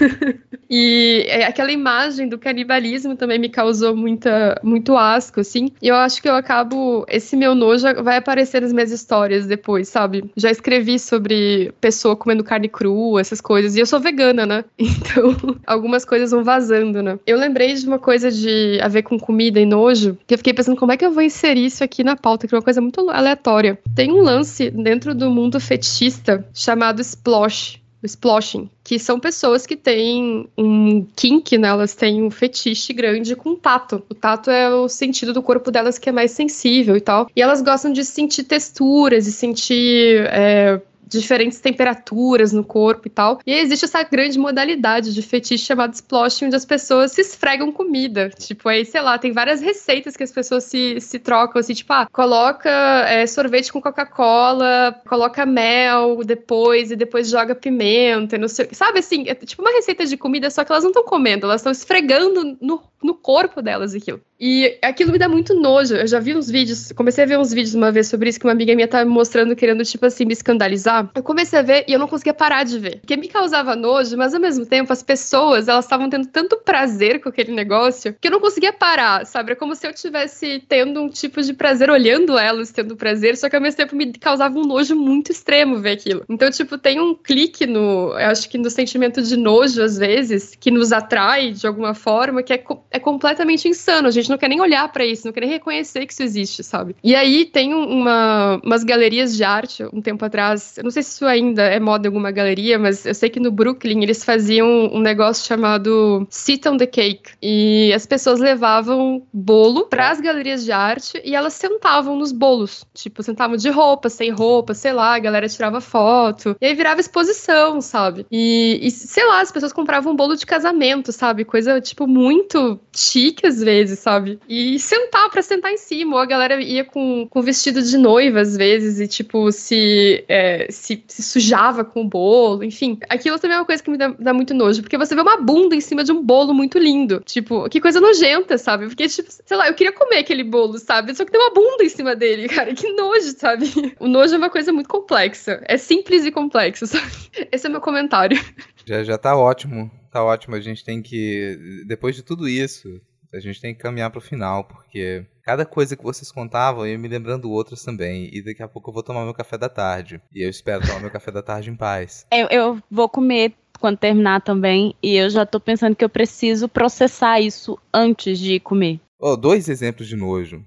e 0.68 1.24
é, 1.28 1.46
aquela 1.46 1.72
imagem 1.72 2.28
do 2.28 2.38
canibalismo 2.38 3.16
também 3.16 3.38
me 3.38 3.48
causou 3.48 3.96
muita, 3.96 4.60
muito 4.62 4.96
asco, 4.96 5.40
assim. 5.40 5.70
E 5.80 5.88
eu 5.88 5.94
acho 5.94 6.20
que 6.20 6.28
eu 6.28 6.34
acabo. 6.34 7.06
Esse 7.08 7.36
meu 7.36 7.54
nojo 7.54 7.86
vai 8.02 8.18
aparecer 8.18 8.60
nas 8.60 8.72
minhas 8.72 8.90
histórias 8.90 9.46
depois, 9.46 9.88
sabe? 9.88 10.30
Já 10.36 10.50
escrevi 10.58 10.98
sobre 10.98 11.72
pessoa 11.80 12.16
comendo 12.16 12.44
carne 12.44 12.68
crua, 12.68 13.20
essas 13.20 13.40
coisas. 13.40 13.74
E 13.74 13.80
eu 13.80 13.86
sou 13.86 14.00
vegana, 14.00 14.46
né? 14.46 14.64
Então, 14.98 15.56
algumas 15.66 16.04
coisas 16.04 16.30
vão 16.30 16.44
vazando, 16.44 17.02
né? 17.02 17.18
Eu 17.26 17.38
lembrei 17.38 17.72
de 17.74 17.86
uma 17.86 17.98
coisa 17.98 18.30
de 18.30 18.78
a 18.82 18.88
ver 18.88 19.02
com 19.02 19.18
comida 19.18 19.60
e 19.60 19.64
nojo, 19.64 20.18
que 20.26 20.34
eu 20.34 20.38
fiquei 20.38 20.52
pensando 20.52 20.76
como 20.76 20.92
é 20.92 20.96
que 20.96 21.04
eu 21.04 21.12
vou 21.12 21.22
inserir 21.22 21.66
isso 21.66 21.82
aqui 21.82 22.02
na 22.02 22.16
pauta, 22.16 22.46
que 22.46 22.54
é 22.54 22.58
uma 22.58 22.64
coisa 22.64 22.80
muito 22.80 23.08
aleatória. 23.10 23.78
Tem 23.94 24.12
um 24.12 24.20
lance 24.20 24.70
dentro 24.70 25.14
do 25.14 25.30
mundo 25.30 25.60
fetichista 25.60 26.46
chamado 26.52 27.00
splosh 27.00 27.80
sploshing, 28.06 28.70
que 28.84 28.98
são 28.98 29.18
pessoas 29.18 29.66
que 29.66 29.76
têm 29.76 30.48
um 30.56 31.04
kink, 31.16 31.58
né? 31.58 31.68
Elas 31.68 31.94
têm 31.94 32.22
um 32.22 32.30
fetiche 32.30 32.92
grande 32.92 33.34
com 33.34 33.56
tato. 33.56 34.02
O 34.08 34.14
tato 34.14 34.50
é 34.50 34.70
o 34.70 34.88
sentido 34.88 35.32
do 35.32 35.42
corpo 35.42 35.70
delas 35.70 35.98
que 35.98 36.08
é 36.08 36.12
mais 36.12 36.30
sensível 36.30 36.96
e 36.96 37.00
tal. 37.00 37.28
E 37.34 37.42
elas 37.42 37.60
gostam 37.60 37.92
de 37.92 38.04
sentir 38.04 38.44
texturas 38.44 39.26
e 39.26 39.32
sentir 39.32 40.26
é, 40.26 40.80
diferentes 41.08 41.60
temperaturas 41.60 42.52
no 42.52 42.62
corpo 42.62 43.08
e 43.08 43.10
tal. 43.10 43.40
E 43.46 43.52
existe 43.52 43.84
essa 43.84 44.02
grande 44.02 44.38
modalidade 44.38 45.14
de 45.14 45.22
fetiche 45.22 45.64
chamado 45.64 45.94
sploshing, 45.94 46.46
onde 46.46 46.56
as 46.56 46.64
pessoas 46.64 47.12
se 47.12 47.22
esfregam 47.22 47.72
comida. 47.72 48.30
Tipo, 48.30 48.68
aí, 48.68 48.84
sei 48.84 49.00
lá, 49.00 49.18
tem 49.18 49.32
várias 49.32 49.60
receitas 49.60 50.16
que 50.16 50.22
as 50.22 50.32
pessoas 50.32 50.64
se, 50.64 51.00
se 51.00 51.18
trocam, 51.18 51.60
assim, 51.60 51.74
tipo, 51.74 51.92
ah, 51.92 52.08
coloca 52.12 52.70
é, 53.08 53.26
sorvete 53.26 53.72
com 53.72 53.80
Coca-Cola, 53.80 55.00
coloca 55.08 55.46
mel 55.46 56.22
depois, 56.24 56.90
e 56.90 56.96
depois 56.96 57.28
joga 57.28 57.54
pimenta, 57.54 58.36
não 58.38 58.48
sei 58.48 58.68
Sabe, 58.72 58.98
assim, 58.98 59.24
é 59.28 59.34
tipo 59.34 59.62
uma 59.62 59.70
receita 59.70 60.04
de 60.04 60.16
comida, 60.16 60.50
só 60.50 60.64
que 60.64 60.72
elas 60.72 60.84
não 60.84 60.90
estão 60.90 61.04
comendo, 61.04 61.46
elas 61.46 61.60
estão 61.60 61.72
esfregando 61.72 62.56
no, 62.60 62.82
no 63.02 63.14
corpo 63.14 63.62
delas 63.62 63.94
aquilo. 63.94 64.20
E 64.40 64.78
aquilo 64.82 65.10
me 65.10 65.18
dá 65.18 65.28
muito 65.28 65.52
nojo. 65.52 65.96
Eu 65.96 66.06
já 66.06 66.20
vi 66.20 66.34
uns 66.34 66.48
vídeos, 66.48 66.92
comecei 66.92 67.24
a 67.24 67.26
ver 67.26 67.38
uns 67.38 67.52
vídeos 67.52 67.74
uma 67.74 67.90
vez 67.90 68.06
sobre 68.06 68.28
isso 68.28 68.38
que 68.38 68.46
uma 68.46 68.52
amiga 68.52 68.74
minha 68.74 68.86
tava 68.86 69.04
me 69.04 69.10
mostrando, 69.10 69.56
querendo, 69.56 69.84
tipo 69.84 70.06
assim, 70.06 70.24
me 70.24 70.32
escandalizar. 70.32 71.10
Eu 71.14 71.22
comecei 71.22 71.58
a 71.58 71.62
ver 71.62 71.84
e 71.88 71.92
eu 71.92 71.98
não 71.98 72.06
conseguia 72.06 72.34
parar 72.34 72.64
de 72.64 72.78
ver. 72.78 73.00
Porque 73.00 73.16
me 73.16 73.28
causava 73.28 73.74
nojo, 73.74 74.16
mas 74.16 74.34
ao 74.34 74.40
mesmo 74.40 74.64
tempo 74.64 74.92
as 74.92 75.02
pessoas, 75.02 75.66
elas 75.66 75.84
estavam 75.84 76.08
tendo 76.08 76.28
tanto 76.28 76.56
prazer 76.58 77.20
com 77.20 77.28
aquele 77.28 77.52
negócio 77.52 78.14
que 78.20 78.28
eu 78.28 78.32
não 78.32 78.40
conseguia 78.40 78.72
parar, 78.72 79.26
sabe? 79.26 79.52
É 79.52 79.54
como 79.56 79.74
se 79.74 79.86
eu 79.86 79.90
estivesse 79.90 80.62
tendo 80.68 81.02
um 81.02 81.08
tipo 81.08 81.42
de 81.42 81.52
prazer 81.52 81.90
olhando 81.90 82.38
elas 82.38 82.70
tendo 82.70 82.96
prazer, 82.96 83.36
só 83.36 83.48
que 83.48 83.56
ao 83.56 83.62
mesmo 83.62 83.78
tempo 83.78 83.96
me 83.96 84.12
causava 84.12 84.56
um 84.56 84.64
nojo 84.64 84.94
muito 84.94 85.32
extremo 85.32 85.78
ver 85.78 85.92
aquilo. 85.92 86.24
Então, 86.28 86.48
tipo, 86.50 86.78
tem 86.78 87.00
um 87.00 87.14
clique 87.14 87.66
no, 87.66 88.10
eu 88.12 88.28
acho 88.28 88.48
que 88.48 88.56
no 88.56 88.70
sentimento 88.70 89.20
de 89.20 89.36
nojo, 89.36 89.82
às 89.82 89.98
vezes, 89.98 90.54
que 90.58 90.70
nos 90.70 90.92
atrai 90.92 91.50
de 91.50 91.66
alguma 91.66 91.94
forma, 91.94 92.42
que 92.42 92.52
é, 92.52 92.64
é 92.90 92.98
completamente 92.98 93.68
insano. 93.68 94.08
A 94.08 94.10
gente 94.10 94.30
não 94.30 94.38
quer 94.38 94.48
nem 94.48 94.60
olhar 94.60 94.90
para 94.90 95.04
isso, 95.04 95.26
não 95.26 95.32
quer 95.32 95.40
nem 95.40 95.50
reconhecer 95.50 96.06
que 96.06 96.12
isso 96.12 96.22
existe, 96.22 96.62
sabe? 96.62 96.96
E 97.02 97.14
aí 97.14 97.44
tem 97.44 97.74
uma, 97.74 98.60
umas 98.64 98.84
galerias 98.84 99.36
de 99.36 99.44
arte 99.44 99.84
um 99.92 100.00
tempo 100.00 100.24
atrás, 100.24 100.76
eu 100.78 100.84
não 100.84 100.90
sei 100.90 101.02
se 101.02 101.10
isso 101.10 101.26
ainda 101.26 101.62
é 101.62 101.78
moda 101.78 102.06
em 102.06 102.08
alguma 102.08 102.30
galeria, 102.30 102.78
mas 102.78 103.04
eu 103.06 103.14
sei 103.14 103.28
que 103.28 103.40
no 103.40 103.50
Brooklyn 103.50 104.02
eles 104.02 104.24
faziam 104.24 104.68
um 104.92 105.00
negócio 105.00 105.46
chamado 105.46 106.26
Sit 106.30 106.66
on 106.66 106.76
the 106.76 106.86
Cake. 106.86 107.32
E 107.42 107.92
as 107.94 108.06
pessoas 108.06 108.40
levavam 108.40 109.22
bolo 109.32 109.86
para 109.86 110.10
as 110.10 110.20
galerias 110.20 110.64
de 110.64 110.72
arte 110.72 111.20
e 111.24 111.34
elas 111.34 111.54
sentavam 111.54 112.16
nos 112.16 112.32
bolos. 112.32 112.84
Tipo, 112.94 113.22
sentavam 113.22 113.56
de 113.56 113.68
roupa, 113.70 114.08
sem 114.08 114.30
roupa, 114.30 114.74
sei 114.74 114.92
lá, 114.92 115.14
a 115.14 115.18
galera 115.18 115.48
tirava 115.48 115.80
foto. 115.80 116.56
E 116.60 116.66
aí 116.66 116.74
virava 116.74 117.00
exposição, 117.00 117.80
sabe? 117.80 118.26
E, 118.30 118.78
e 118.82 118.90
sei 118.90 119.26
lá, 119.26 119.40
as 119.40 119.52
pessoas 119.52 119.72
compravam 119.72 120.12
um 120.12 120.16
bolo 120.16 120.36
de 120.36 120.46
casamento, 120.46 121.12
sabe? 121.12 121.44
Coisa, 121.44 121.80
tipo, 121.80 122.06
muito 122.06 122.77
chique 122.94 123.46
às 123.46 123.62
vezes, 123.62 123.98
sabe? 123.98 124.38
E 124.48 124.78
sentar 124.78 125.30
para 125.30 125.42
sentar 125.42 125.72
em 125.72 125.76
cima. 125.76 126.16
Ou 126.16 126.22
a 126.22 126.26
galera 126.26 126.60
ia 126.60 126.84
com, 126.84 127.26
com 127.28 127.42
vestido 127.42 127.82
de 127.82 127.96
noiva, 127.96 128.40
às 128.40 128.56
vezes, 128.56 129.00
e, 129.00 129.06
tipo, 129.06 129.50
se, 129.52 130.24
é, 130.28 130.66
se, 130.70 131.02
se, 131.06 131.22
sujava 131.22 131.84
com 131.84 132.02
o 132.02 132.08
bolo, 132.08 132.64
enfim. 132.64 132.98
Aquilo 133.08 133.38
também 133.38 133.56
é 133.56 133.60
uma 133.60 133.66
coisa 133.66 133.82
que 133.82 133.90
me 133.90 133.98
dá, 133.98 134.08
dá, 134.18 134.32
muito 134.32 134.54
nojo, 134.54 134.82
porque 134.82 134.98
você 134.98 135.14
vê 135.14 135.20
uma 135.20 135.36
bunda 135.36 135.74
em 135.74 135.80
cima 135.80 136.04
de 136.04 136.12
um 136.12 136.22
bolo 136.22 136.54
muito 136.54 136.78
lindo. 136.78 137.20
Tipo, 137.24 137.68
que 137.68 137.80
coisa 137.80 138.00
nojenta, 138.00 138.58
sabe? 138.58 138.86
Porque, 138.86 139.08
tipo, 139.08 139.28
sei 139.30 139.56
lá, 139.56 139.68
eu 139.68 139.74
queria 139.74 139.92
comer 139.92 140.18
aquele 140.18 140.44
bolo, 140.44 140.78
sabe? 140.78 141.14
Só 141.14 141.24
que 141.24 141.32
tem 141.32 141.40
uma 141.40 141.52
bunda 141.52 141.84
em 141.84 141.88
cima 141.88 142.14
dele, 142.14 142.48
cara. 142.48 142.74
Que 142.74 142.92
nojo, 142.92 143.34
sabe? 143.36 143.66
O 143.98 144.08
nojo 144.08 144.34
é 144.34 144.38
uma 144.38 144.50
coisa 144.50 144.72
muito 144.72 144.88
complexa. 144.88 145.62
É 145.66 145.76
simples 145.76 146.24
e 146.24 146.30
complexo, 146.30 146.86
sabe? 146.86 147.10
Esse 147.52 147.66
é 147.66 147.70
meu 147.70 147.80
comentário. 147.80 148.38
Já, 148.84 149.04
já 149.04 149.18
tá 149.18 149.36
ótimo. 149.36 149.90
Tá 150.10 150.24
ótimo. 150.24 150.54
A 150.54 150.60
gente 150.60 150.84
tem 150.84 151.02
que. 151.02 151.84
Depois 151.86 152.16
de 152.16 152.22
tudo 152.22 152.48
isso, 152.48 152.88
a 153.32 153.40
gente 153.40 153.60
tem 153.60 153.74
que 153.74 153.80
caminhar 153.80 154.10
para 154.10 154.18
o 154.18 154.22
final, 154.22 154.64
porque 154.64 155.26
cada 155.42 155.66
coisa 155.66 155.96
que 155.96 156.02
vocês 156.02 156.32
contavam, 156.32 156.86
eu 156.86 156.92
ia 156.92 156.98
me 156.98 157.08
lembrando 157.08 157.50
outras 157.50 157.82
também. 157.82 158.30
E 158.32 158.42
daqui 158.42 158.62
a 158.62 158.68
pouco 158.68 158.90
eu 158.90 158.94
vou 158.94 159.02
tomar 159.02 159.24
meu 159.24 159.34
café 159.34 159.58
da 159.58 159.68
tarde. 159.68 160.20
E 160.34 160.42
eu 160.42 160.50
espero 160.50 160.86
tomar 160.86 161.00
meu 161.00 161.10
café 161.10 161.30
da 161.30 161.42
tarde 161.42 161.70
em 161.70 161.76
paz. 161.76 162.26
Eu, 162.32 162.48
eu 162.50 162.82
vou 162.90 163.08
comer 163.08 163.54
quando 163.80 163.98
terminar 163.98 164.40
também. 164.42 164.94
E 165.02 165.16
eu 165.16 165.30
já 165.30 165.44
tô 165.46 165.58
pensando 165.58 165.96
que 165.96 166.04
eu 166.04 166.08
preciso 166.08 166.68
processar 166.68 167.40
isso 167.40 167.78
antes 167.92 168.38
de 168.38 168.60
comer. 168.60 169.00
Oh, 169.18 169.36
dois 169.36 169.68
exemplos 169.68 170.08
de 170.08 170.16
nojo 170.16 170.64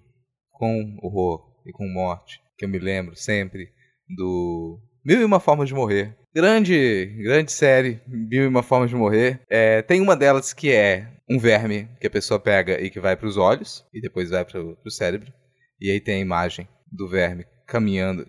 com 0.51 0.97
horror 1.01 1.41
e 1.65 1.71
com 1.71 1.87
morte, 1.87 2.41
que 2.57 2.65
eu 2.65 2.69
me 2.69 2.77
lembro 2.77 3.15
sempre 3.15 3.69
do 4.07 4.79
Mil 5.03 5.21
e 5.21 5.23
Uma 5.23 5.39
Formas 5.39 5.69
de 5.69 5.75
Morrer. 5.75 6.15
Grande, 6.33 7.07
grande 7.17 7.51
série, 7.51 7.99
Mil 8.07 8.43
e 8.43 8.47
Uma 8.47 8.63
Formas 8.63 8.89
de 8.89 8.95
Morrer. 8.95 9.41
É, 9.49 9.81
tem 9.81 9.99
uma 9.99 10.15
delas 10.15 10.53
que 10.53 10.71
é 10.71 11.11
um 11.29 11.37
verme 11.37 11.89
que 11.99 12.07
a 12.07 12.09
pessoa 12.09 12.39
pega 12.39 12.79
e 12.81 12.89
que 12.89 13.01
vai 13.01 13.17
para 13.17 13.27
os 13.27 13.35
olhos 13.35 13.85
e 13.93 13.99
depois 13.99 14.29
vai 14.29 14.45
para 14.45 14.61
o 14.61 14.89
cérebro. 14.89 15.29
E 15.77 15.91
aí 15.91 15.99
tem 15.99 16.15
a 16.15 16.19
imagem 16.19 16.69
do 16.89 17.09
verme 17.09 17.45
caminhando, 17.67 18.25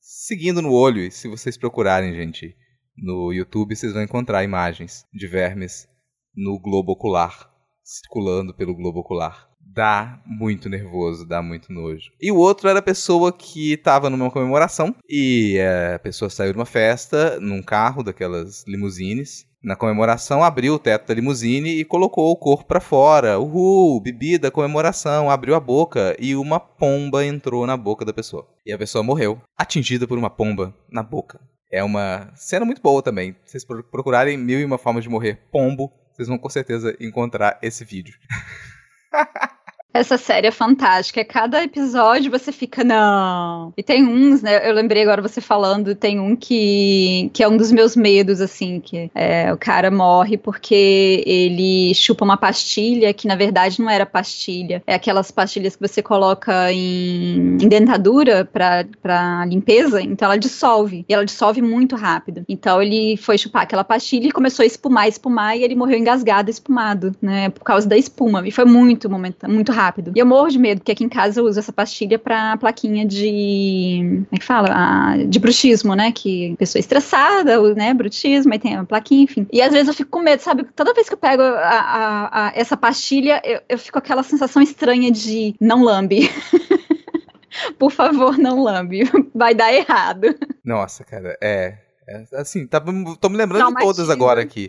seguindo 0.00 0.60
no 0.60 0.72
olho. 0.72 0.98
E 0.98 1.10
se 1.12 1.28
vocês 1.28 1.56
procurarem, 1.56 2.16
gente, 2.16 2.52
no 2.96 3.32
YouTube, 3.32 3.76
vocês 3.76 3.92
vão 3.92 4.02
encontrar 4.02 4.42
imagens 4.42 5.04
de 5.14 5.28
vermes 5.28 5.88
no 6.34 6.58
globo 6.58 6.94
ocular, 6.94 7.48
circulando 7.84 8.56
pelo 8.56 8.74
globo 8.74 8.98
ocular. 8.98 9.48
Dá 9.74 10.20
muito 10.24 10.68
nervoso, 10.68 11.26
dá 11.26 11.42
muito 11.42 11.72
nojo. 11.72 12.10
E 12.20 12.32
o 12.32 12.36
outro 12.36 12.68
era 12.68 12.78
a 12.78 12.82
pessoa 12.82 13.32
que 13.32 13.72
estava 13.72 14.08
numa 14.08 14.30
comemoração 14.30 14.94
e 15.08 15.58
a 15.94 15.98
pessoa 15.98 16.30
saiu 16.30 16.52
de 16.52 16.58
uma 16.58 16.64
festa 16.64 17.38
num 17.40 17.62
carro 17.62 18.02
daquelas 18.02 18.64
limusines 18.66 19.46
na 19.66 19.74
comemoração, 19.74 20.44
abriu 20.44 20.74
o 20.74 20.78
teto 20.78 21.08
da 21.08 21.14
limusine 21.14 21.80
e 21.80 21.84
colocou 21.84 22.30
o 22.30 22.36
corpo 22.36 22.64
para 22.64 22.80
fora. 22.80 23.40
Uhul, 23.40 24.00
bebida, 24.00 24.48
comemoração, 24.48 25.28
abriu 25.28 25.56
a 25.56 25.60
boca 25.60 26.16
e 26.20 26.36
uma 26.36 26.60
pomba 26.60 27.24
entrou 27.24 27.66
na 27.66 27.76
boca 27.76 28.04
da 28.04 28.12
pessoa. 28.12 28.46
E 28.64 28.72
a 28.72 28.78
pessoa 28.78 29.02
morreu, 29.02 29.42
atingida 29.58 30.06
por 30.06 30.16
uma 30.16 30.30
pomba 30.30 30.72
na 30.88 31.02
boca. 31.02 31.40
É 31.68 31.82
uma 31.82 32.30
cena 32.36 32.64
muito 32.64 32.80
boa 32.80 33.02
também. 33.02 33.34
Se 33.44 33.58
vocês 33.58 33.64
procurarem 33.90 34.36
mil 34.36 34.60
e 34.60 34.64
uma 34.64 34.78
formas 34.78 35.02
de 35.02 35.10
morrer 35.10 35.40
pombo, 35.50 35.92
vocês 36.14 36.28
vão 36.28 36.38
com 36.38 36.48
certeza 36.48 36.96
encontrar 37.00 37.58
esse 37.60 37.84
vídeo. 37.84 38.14
Essa 39.96 40.18
série 40.18 40.46
é 40.46 40.50
fantástica. 40.50 41.24
Cada 41.24 41.64
episódio 41.64 42.30
você 42.30 42.52
fica, 42.52 42.84
não. 42.84 43.72
E 43.78 43.82
tem 43.82 44.06
uns, 44.06 44.42
né? 44.42 44.68
Eu 44.68 44.74
lembrei 44.74 45.02
agora 45.02 45.22
você 45.22 45.40
falando, 45.40 45.94
tem 45.94 46.20
um 46.20 46.36
que, 46.36 47.30
que 47.32 47.42
é 47.42 47.48
um 47.48 47.56
dos 47.56 47.72
meus 47.72 47.96
medos, 47.96 48.42
assim, 48.42 48.78
que 48.78 49.10
é, 49.14 49.50
o 49.50 49.56
cara 49.56 49.90
morre 49.90 50.36
porque 50.36 51.24
ele 51.26 51.94
chupa 51.94 52.26
uma 52.26 52.36
pastilha 52.36 53.14
que 53.14 53.26
na 53.26 53.36
verdade 53.36 53.80
não 53.80 53.88
era 53.88 54.04
pastilha. 54.04 54.82
É 54.86 54.94
aquelas 54.94 55.30
pastilhas 55.30 55.74
que 55.74 55.88
você 55.88 56.02
coloca 56.02 56.70
em, 56.70 57.56
em 57.58 57.68
dentadura 57.68 58.44
pra 58.44 59.46
limpeza, 59.46 60.02
então 60.02 60.26
ela 60.26 60.38
dissolve. 60.38 61.06
E 61.08 61.14
ela 61.14 61.24
dissolve 61.24 61.62
muito 61.62 61.96
rápido. 61.96 62.44
Então 62.46 62.82
ele 62.82 63.16
foi 63.16 63.38
chupar 63.38 63.62
aquela 63.62 63.82
pastilha 63.82 64.28
e 64.28 64.32
começou 64.32 64.62
a 64.62 64.66
espumar, 64.66 65.08
espumar, 65.08 65.56
e 65.56 65.62
ele 65.62 65.74
morreu 65.74 65.98
engasgado, 65.98 66.50
espumado, 66.50 67.16
né? 67.22 67.48
Por 67.48 67.64
causa 67.64 67.88
da 67.88 67.96
espuma. 67.96 68.46
E 68.46 68.50
foi 68.50 68.66
muito, 68.66 69.08
muito 69.08 69.72
rápido 69.72 69.85
rápido. 69.86 70.12
E 70.14 70.18
eu 70.18 70.26
morro 70.26 70.48
de 70.48 70.58
medo, 70.58 70.80
porque 70.80 70.92
aqui 70.92 71.04
em 71.04 71.08
casa 71.08 71.40
eu 71.40 71.44
uso 71.44 71.58
essa 71.58 71.72
pastilha 71.72 72.18
pra 72.18 72.56
plaquinha 72.56 73.06
de. 73.06 73.98
Como 74.02 74.28
é 74.32 74.38
que 74.38 74.44
fala? 74.44 74.68
Ah, 74.70 75.16
de 75.26 75.38
bruxismo, 75.38 75.94
né? 75.94 76.12
Que 76.12 76.56
pessoa 76.58 76.80
estressada, 76.80 77.74
né? 77.74 77.94
Bruxismo, 77.94 78.52
aí 78.52 78.58
tem 78.58 78.76
a 78.76 78.84
plaquinha, 78.84 79.24
enfim. 79.24 79.46
E 79.52 79.62
às 79.62 79.72
vezes 79.72 79.88
eu 79.88 79.94
fico 79.94 80.10
com 80.10 80.20
medo, 80.20 80.40
sabe? 80.40 80.66
Toda 80.74 80.94
vez 80.94 81.08
que 81.08 81.14
eu 81.14 81.18
pego 81.18 81.42
a, 81.42 81.46
a, 81.48 82.46
a, 82.46 82.52
essa 82.54 82.76
pastilha, 82.76 83.40
eu, 83.44 83.60
eu 83.68 83.78
fico 83.78 83.92
com 83.92 83.98
aquela 83.98 84.22
sensação 84.22 84.60
estranha 84.60 85.10
de 85.10 85.54
não 85.60 85.82
lambe. 85.82 86.30
Por 87.78 87.90
favor, 87.90 88.36
não 88.36 88.62
lambe. 88.62 89.04
Vai 89.34 89.54
dar 89.54 89.72
errado. 89.72 90.34
Nossa, 90.64 91.04
cara, 91.04 91.36
é. 91.42 91.78
é 92.06 92.24
assim, 92.34 92.66
tá, 92.66 92.80
tô 93.20 93.28
me 93.28 93.36
lembrando 93.36 93.74
de 93.74 93.80
todas 93.80 94.10
agora 94.10 94.42
aqui. 94.42 94.68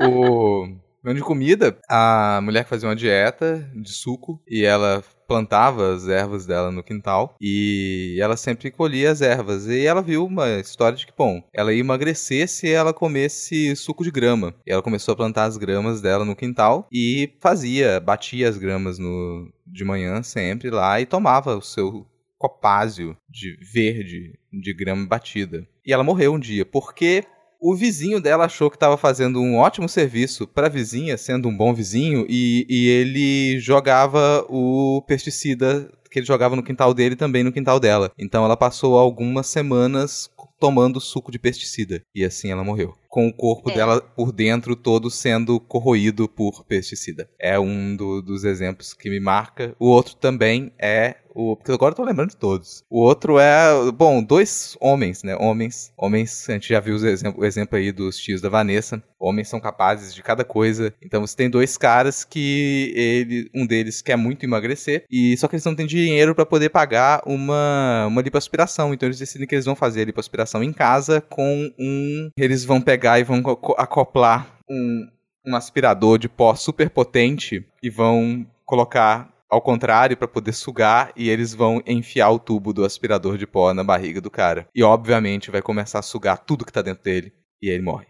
O. 0.00 0.68
de 1.14 1.20
comida, 1.20 1.78
a 1.88 2.40
mulher 2.42 2.64
que 2.64 2.70
fazia 2.70 2.88
uma 2.88 2.96
dieta 2.96 3.70
de 3.74 3.90
suco 3.90 4.40
e 4.46 4.64
ela 4.64 5.02
plantava 5.26 5.94
as 5.94 6.08
ervas 6.08 6.46
dela 6.46 6.70
no 6.70 6.82
quintal 6.82 7.34
e 7.40 8.16
ela 8.20 8.36
sempre 8.36 8.70
colhia 8.70 9.10
as 9.10 9.20
ervas. 9.20 9.66
E 9.66 9.84
ela 9.84 10.02
viu 10.02 10.24
uma 10.24 10.60
história 10.60 10.96
de 10.96 11.06
que, 11.06 11.12
bom, 11.16 11.42
ela 11.52 11.72
ia 11.72 11.80
emagrecer 11.80 12.48
se 12.48 12.70
ela 12.70 12.94
comesse 12.94 13.74
suco 13.76 14.04
de 14.04 14.10
grama. 14.10 14.54
E 14.66 14.72
ela 14.72 14.82
começou 14.82 15.12
a 15.12 15.16
plantar 15.16 15.44
as 15.44 15.56
gramas 15.56 16.00
dela 16.00 16.24
no 16.24 16.36
quintal 16.36 16.86
e 16.92 17.34
fazia, 17.40 18.00
batia 18.00 18.48
as 18.48 18.58
gramas 18.58 18.98
no, 18.98 19.52
de 19.66 19.84
manhã 19.84 20.22
sempre 20.22 20.70
lá 20.70 21.00
e 21.00 21.06
tomava 21.06 21.56
o 21.56 21.62
seu 21.62 22.06
copásio 22.38 23.16
de 23.28 23.56
verde 23.72 24.38
de 24.52 24.74
grama 24.74 25.06
batida. 25.06 25.66
E 25.84 25.92
ela 25.92 26.04
morreu 26.04 26.34
um 26.34 26.38
dia, 26.38 26.64
porque 26.64 27.24
o 27.60 27.74
vizinho 27.74 28.20
dela 28.20 28.44
achou 28.44 28.70
que 28.70 28.76
estava 28.76 28.96
fazendo 28.96 29.40
um 29.40 29.56
ótimo 29.56 29.88
serviço 29.88 30.46
para 30.46 30.66
a 30.66 30.70
vizinha, 30.70 31.16
sendo 31.16 31.48
um 31.48 31.56
bom 31.56 31.74
vizinho, 31.74 32.26
e, 32.28 32.66
e 32.68 32.88
ele 32.88 33.58
jogava 33.58 34.44
o 34.48 35.02
pesticida 35.06 35.90
que 36.10 36.20
ele 36.20 36.26
jogava 36.26 36.56
no 36.56 36.62
quintal 36.62 36.94
dele 36.94 37.16
também 37.16 37.42
no 37.42 37.52
quintal 37.52 37.78
dela. 37.78 38.10
Então 38.18 38.44
ela 38.44 38.56
passou 38.56 38.98
algumas 38.98 39.46
semanas 39.48 40.30
tomando 40.58 41.00
suco 41.00 41.30
de 41.30 41.38
pesticida. 41.38 42.02
E 42.14 42.24
assim 42.24 42.50
ela 42.50 42.64
morreu. 42.64 42.94
Com 43.08 43.28
o 43.28 43.32
corpo 43.32 43.70
é. 43.70 43.74
dela 43.74 44.00
por 44.00 44.32
dentro 44.32 44.74
todo 44.74 45.10
sendo 45.10 45.60
corroído 45.60 46.28
por 46.28 46.64
pesticida. 46.64 47.28
É 47.38 47.58
um 47.58 47.94
do, 47.94 48.22
dos 48.22 48.44
exemplos 48.44 48.94
que 48.94 49.10
me 49.10 49.20
marca. 49.20 49.74
O 49.78 49.88
outro 49.88 50.16
também 50.16 50.72
é 50.78 51.16
o, 51.36 51.54
porque 51.54 51.70
agora 51.70 51.92
eu 51.92 51.96
tô 51.96 52.02
lembrando 52.02 52.30
de 52.30 52.36
todos. 52.36 52.82
O 52.88 53.02
outro 53.02 53.38
é, 53.38 53.92
bom, 53.92 54.22
dois 54.22 54.74
homens, 54.80 55.22
né? 55.22 55.36
Homens. 55.36 55.92
Homens, 55.94 56.48
a 56.48 56.54
gente 56.54 56.70
já 56.70 56.80
viu 56.80 56.96
o 56.96 57.06
exemplo, 57.06 57.42
o 57.42 57.44
exemplo 57.44 57.76
aí 57.76 57.92
dos 57.92 58.16
tios 58.16 58.40
da 58.40 58.48
Vanessa. 58.48 59.02
Homens 59.18 59.48
são 59.48 59.60
capazes 59.60 60.14
de 60.14 60.22
cada 60.22 60.44
coisa. 60.44 60.94
Então 61.02 61.20
você 61.20 61.36
tem 61.36 61.50
dois 61.50 61.76
caras 61.76 62.24
que 62.24 62.90
ele, 62.96 63.50
um 63.54 63.66
deles 63.66 64.00
quer 64.00 64.16
muito 64.16 64.44
emagrecer 64.46 65.04
e 65.10 65.36
só 65.36 65.46
que 65.46 65.56
eles 65.56 65.64
não 65.64 65.74
têm 65.74 65.86
dinheiro 65.86 66.34
para 66.34 66.46
poder 66.46 66.70
pagar 66.70 67.22
uma 67.26 68.06
uma 68.06 68.22
lipoaspiração. 68.22 68.94
Então 68.94 69.06
eles 69.06 69.18
decidem 69.18 69.46
que 69.46 69.54
eles 69.54 69.66
vão 69.66 69.76
fazer 69.76 70.02
a 70.02 70.06
lipoaspiração 70.06 70.62
em 70.62 70.72
casa 70.72 71.20
com 71.20 71.70
um 71.78 72.30
eles 72.38 72.64
vão 72.64 72.80
pegar 72.80 73.20
e 73.20 73.24
vão 73.24 73.42
acoplar 73.76 74.58
um 74.68 75.06
um 75.46 75.54
aspirador 75.54 76.18
de 76.18 76.28
pó 76.28 76.54
super 76.56 76.90
potente 76.90 77.64
e 77.80 77.88
vão 77.88 78.44
colocar 78.64 79.35
ao 79.50 79.60
contrário 79.60 80.16
para 80.16 80.28
poder 80.28 80.52
sugar 80.52 81.12
e 81.16 81.28
eles 81.28 81.54
vão 81.54 81.82
enfiar 81.86 82.30
o 82.30 82.38
tubo 82.38 82.72
do 82.72 82.84
aspirador 82.84 83.38
de 83.38 83.46
pó 83.46 83.72
na 83.72 83.84
barriga 83.84 84.20
do 84.20 84.30
cara. 84.30 84.68
E 84.74 84.82
obviamente 84.82 85.50
vai 85.50 85.62
começar 85.62 85.98
a 85.98 86.02
sugar 86.02 86.38
tudo 86.38 86.64
que 86.64 86.72
tá 86.72 86.82
dentro 86.82 87.04
dele 87.04 87.32
e 87.60 87.68
ele 87.68 87.82
morre. 87.82 88.06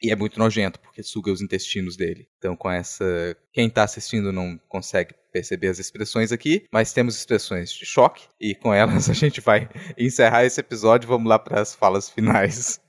E 0.00 0.12
é 0.12 0.16
muito 0.16 0.38
nojento, 0.38 0.78
porque 0.78 1.02
suga 1.02 1.32
os 1.32 1.42
intestinos 1.42 1.96
dele. 1.96 2.28
Então, 2.38 2.54
com 2.54 2.70
essa. 2.70 3.36
Quem 3.52 3.68
tá 3.68 3.82
assistindo 3.82 4.32
não 4.32 4.58
consegue 4.68 5.12
perceber 5.32 5.68
as 5.68 5.80
expressões 5.80 6.30
aqui, 6.30 6.66
mas 6.72 6.92
temos 6.92 7.16
expressões 7.16 7.72
de 7.72 7.84
choque, 7.84 8.26
e 8.40 8.54
com 8.54 8.72
elas 8.72 9.10
a 9.10 9.12
gente 9.12 9.40
vai 9.40 9.68
encerrar 9.98 10.44
esse 10.44 10.60
episódio. 10.60 11.08
Vamos 11.08 11.28
lá 11.28 11.38
para 11.38 11.60
as 11.60 11.74
falas 11.74 12.08
finais. 12.08 12.80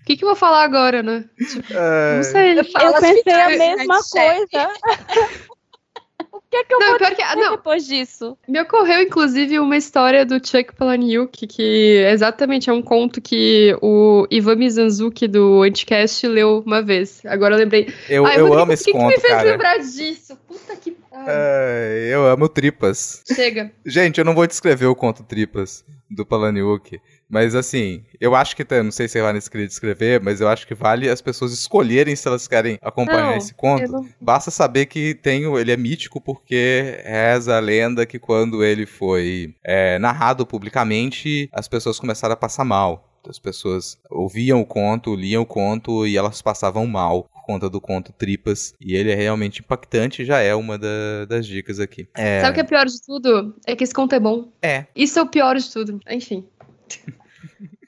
O 0.00 0.04
que, 0.06 0.16
que 0.16 0.24
eu 0.24 0.28
vou 0.28 0.36
falar 0.36 0.64
agora, 0.64 1.02
né? 1.02 1.28
Tipo, 1.36 1.72
é... 1.72 2.16
Não 2.16 2.22
sei. 2.22 2.52
Eu, 2.52 2.64
eu 2.64 3.00
pensei 3.00 3.32
a 3.32 3.48
mesma 3.48 4.00
coisa. 4.10 4.72
Que 6.50 6.56
é 6.56 6.64
que 6.64 6.74
eu 6.74 6.80
não, 6.80 6.98
vou 6.98 6.98
que, 6.98 7.36
não, 7.36 7.50
depois 7.52 7.86
disso? 7.86 8.36
Me 8.48 8.60
ocorreu, 8.60 9.02
inclusive, 9.02 9.60
uma 9.60 9.76
história 9.76 10.26
do 10.26 10.34
Chuck 10.44 10.74
Palahniuk, 10.74 11.46
que 11.46 12.04
exatamente 12.10 12.68
é 12.68 12.72
um 12.72 12.82
conto 12.82 13.20
que 13.20 13.76
o 13.80 14.26
Ivan 14.30 14.56
Mizanzuki, 14.56 15.28
do 15.28 15.62
Anticast, 15.62 16.26
leu 16.26 16.62
uma 16.66 16.82
vez. 16.82 17.22
Agora 17.24 17.54
eu 17.54 17.58
lembrei. 17.58 17.92
Eu, 18.08 18.26
ah, 18.26 18.34
eu, 18.34 18.48
eu 18.48 18.54
amo 18.54 18.72
esse 18.72 18.84
que 18.84 18.92
conto, 18.92 19.10
que 19.10 19.16
me 19.16 19.20
fez 19.20 19.32
cara. 19.32 19.50
lembrar 19.50 19.78
disso? 19.78 20.36
Puta 20.48 20.74
que... 20.74 20.96
É, 21.26 22.08
eu 22.12 22.26
amo 22.26 22.48
Tripas. 22.48 23.22
Chega. 23.32 23.70
Gente, 23.86 24.18
eu 24.18 24.24
não 24.24 24.34
vou 24.34 24.46
descrever 24.46 24.86
o 24.86 24.94
conto 24.96 25.22
Tripas 25.22 25.84
do 26.10 26.26
Palahniuk. 26.26 27.00
Mas 27.28 27.54
assim, 27.54 28.02
eu 28.20 28.34
acho 28.34 28.56
que, 28.56 28.64
não 28.82 28.90
sei 28.90 29.06
se 29.06 29.18
a 29.18 29.22
Vanessa 29.22 29.50
queria 29.50 29.66
descrever, 29.66 30.20
mas 30.20 30.40
eu 30.40 30.48
acho 30.48 30.66
que 30.66 30.74
vale 30.74 31.08
as 31.08 31.22
pessoas 31.22 31.52
escolherem 31.52 32.16
se 32.16 32.26
elas 32.26 32.48
querem 32.48 32.78
acompanhar 32.82 33.30
não, 33.30 33.36
esse 33.36 33.54
conto. 33.54 33.90
Não... 33.90 34.08
Basta 34.20 34.50
saber 34.50 34.86
que 34.86 35.14
tem, 35.14 35.44
ele 35.56 35.70
é 35.70 35.76
mítico 35.76 36.20
porque 36.20 37.00
reza 37.04 37.56
a 37.56 37.60
lenda 37.60 38.04
que 38.04 38.18
quando 38.18 38.64
ele 38.64 38.86
foi 38.86 39.54
é, 39.64 39.98
narrado 39.98 40.44
publicamente, 40.44 41.48
as 41.52 41.68
pessoas 41.68 42.00
começaram 42.00 42.34
a 42.34 42.36
passar 42.36 42.64
mal. 42.64 43.09
As 43.28 43.38
pessoas 43.38 43.98
ouviam 44.10 44.60
o 44.60 44.66
conto, 44.66 45.14
liam 45.14 45.42
o 45.42 45.46
conto 45.46 46.06
e 46.06 46.16
elas 46.16 46.40
passavam 46.40 46.86
mal 46.86 47.24
por 47.24 47.42
conta 47.44 47.68
do 47.68 47.80
conto 47.80 48.12
Tripas. 48.12 48.74
E 48.80 48.94
ele 48.94 49.10
é 49.10 49.14
realmente 49.14 49.60
impactante 49.60 50.24
já 50.24 50.38
é 50.40 50.54
uma 50.54 50.78
da, 50.78 51.24
das 51.28 51.46
dicas 51.46 51.80
aqui. 51.80 52.08
É... 52.14 52.40
Sabe 52.40 52.52
o 52.52 52.54
que 52.54 52.60
é 52.60 52.64
pior 52.64 52.86
de 52.86 53.00
tudo? 53.02 53.54
É 53.66 53.76
que 53.76 53.84
esse 53.84 53.94
conto 53.94 54.14
é 54.14 54.20
bom. 54.20 54.52
É. 54.62 54.86
Isso 54.94 55.18
é 55.18 55.22
o 55.22 55.26
pior 55.26 55.56
de 55.56 55.70
tudo. 55.70 56.00
Enfim. 56.08 56.46